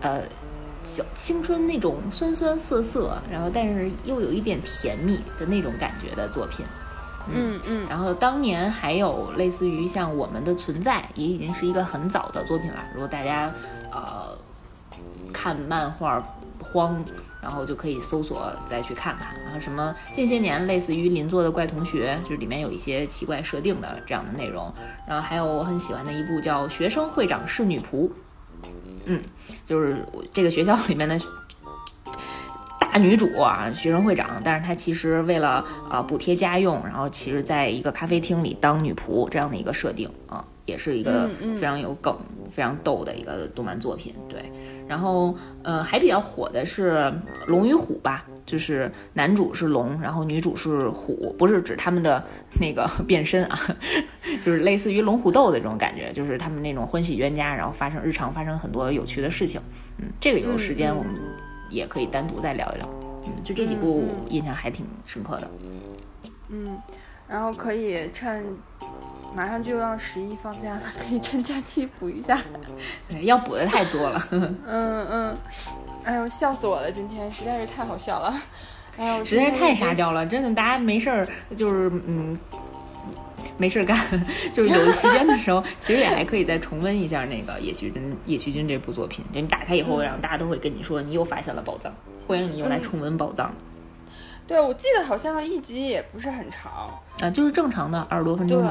[0.00, 0.20] 呃
[0.82, 6.64] 小青春那种酸酸涩涩，然后但是又有一点甜蜜的那种感觉的作品。
[7.32, 12.82] 嗯嗯，然后当年还有类似于像《我们的存在》，也已经是一个很早的作品了。
[12.94, 13.52] 如果大家
[13.92, 14.36] 呃
[15.32, 16.18] 看漫画
[16.58, 17.04] 荒，
[17.42, 19.28] 然后就可以搜索再去看看。
[19.44, 24.72] 然后什么近些年类似于邻座的怪同学，就是里面有一些奇怪设定的这样的内容。
[25.06, 28.08] 然后还有我很喜欢的一部叫《学生会长是女仆》，
[29.04, 29.20] 嗯，
[29.66, 31.18] 就是这个学校里面的。
[32.92, 42.18] 大女主啊，学生会长，但是她其实为了啊补贴家用，然后其实在一个咖啡厅里当女仆这样的一个设定啊，也是一个非常有梗、
[42.50, 44.12] 非常逗的一个动漫作品。
[44.28, 44.50] 对，
[44.90, 45.32] 然后
[45.62, 46.94] 呃还比较火的是
[47.46, 52.20] 《龙与虎》吧，就是男主是龙，然后女主是虎，不是指他们的
[52.60, 53.56] 那个变身啊，
[54.44, 59.60] 就是类似于龙虎斗的这种感觉，就是他们那种欢喜冤家，然后发生日常发生很多有趣的事情。
[59.98, 61.12] 嗯，这个有时间我们。
[61.70, 62.88] 也可以单独再聊一聊，
[63.26, 65.48] 嗯，就这几部印象还挺深刻的，
[66.48, 66.76] 嗯，
[67.28, 68.44] 然后可以趁
[69.34, 72.38] 马上就要十一放假了，可以趁假期补一下，
[73.08, 75.36] 对，要补的太多了， 嗯嗯，
[76.04, 78.34] 哎呦，笑死我了，今天实在是太好笑了，
[78.96, 82.38] 哎呦，实在是太沙雕了，真的，大家没事儿就是嗯。
[83.56, 83.94] 没事干，
[84.54, 89.22] 就是有时间的时候，其实也还可以再重温一下那个野崎君野崎君这部作品。
[89.34, 91.92] 就你打开以后，然后大家都会跟你说，你又发现了宝藏，
[92.26, 93.52] 欢迎你又来重温宝藏。
[94.46, 96.72] 对，我记得好像一集也不是很长
[97.20, 98.66] 啊，就是正常的二十多分钟。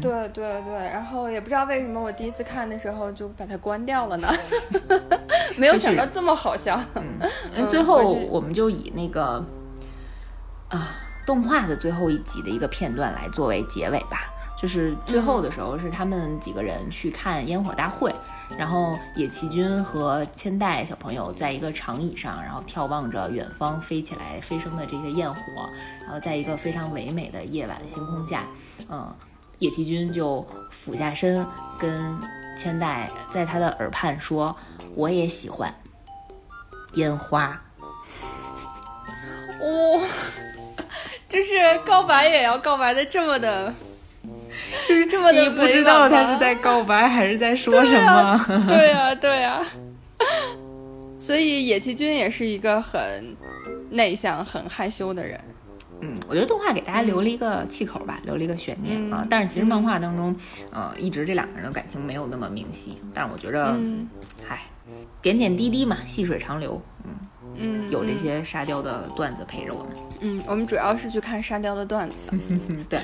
[0.00, 4.28] 对对对对，然后也不知道为什么我第一次看的时候就把它关掉了呢，
[5.56, 6.80] 没有想到这么好笑。
[6.94, 9.44] 嗯，最后我们就以那个
[10.68, 14.30] 啊动画的最后一集的一个片段来作为结尾吧。
[14.56, 18.14] 就是最后的时候，是他们几个人去看烟火大会，
[18.56, 25.40] 然后野崎君和千代小朋友在一个长椅上，然后眺望着远方飞起来、飞升的这些焰火，
[26.02, 28.44] 然后在一个非常唯美的夜晚星空下，
[28.88, 29.12] 嗯，
[29.58, 31.46] 野崎君就俯下身
[31.78, 32.18] 跟
[32.58, 34.54] 千代在他的耳畔说
[34.94, 35.72] ：“我也喜欢
[36.94, 37.60] 烟花。
[39.60, 40.02] ”哇，
[41.28, 43.72] 就是告白也要告白的这么的。
[44.88, 48.38] 就是这么的，你不知道他是在告白还是在说什么？
[48.68, 49.64] 对呀，对呀。
[51.18, 53.34] 所以野崎君也是一个很
[53.90, 55.40] 内向、很害羞的人。
[56.00, 59.26] 嗯，我觉得动画给大家留了一个气口吧，留了一个悬念啊。
[59.30, 60.34] 但是其实漫画当中，
[60.70, 62.98] 呃，一直这两个人的感情没有那么明晰。
[63.14, 63.76] 但是我觉得，
[64.46, 64.62] 嗨，
[65.22, 66.80] 点点滴滴嘛，细水长流。
[67.04, 67.10] 嗯
[67.56, 69.92] 嗯，有这些沙雕的段子陪着我们。
[70.20, 72.18] 嗯，我们主要是去看沙雕的段子。
[72.90, 73.00] 对。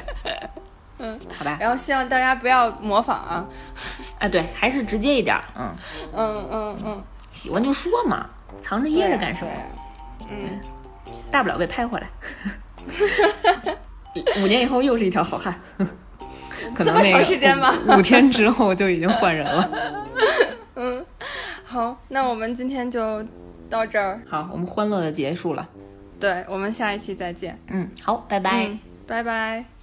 [0.98, 1.56] 嗯，好吧。
[1.62, 3.48] 然后希望大家不要模仿啊，
[4.18, 5.40] 啊，对，还是直接一点。
[5.56, 5.74] 嗯
[6.12, 8.28] 嗯嗯嗯，喜欢就说嘛，
[8.60, 9.52] 藏着掖着干什么？
[10.28, 10.60] 嗯，
[11.30, 12.08] 大不了被拍回来。
[14.42, 15.54] 五年以后又是一条好汉。
[16.74, 19.70] 可能那个五天之后就已经换人了。
[20.76, 21.04] 嗯，
[21.64, 23.24] 好，那我们今天就
[23.68, 24.20] 到这儿。
[24.28, 25.66] 好，我们欢乐的结束了。
[26.20, 27.58] 对，我们下一期再见。
[27.68, 28.70] 嗯，好，拜拜，
[29.06, 29.79] 拜拜。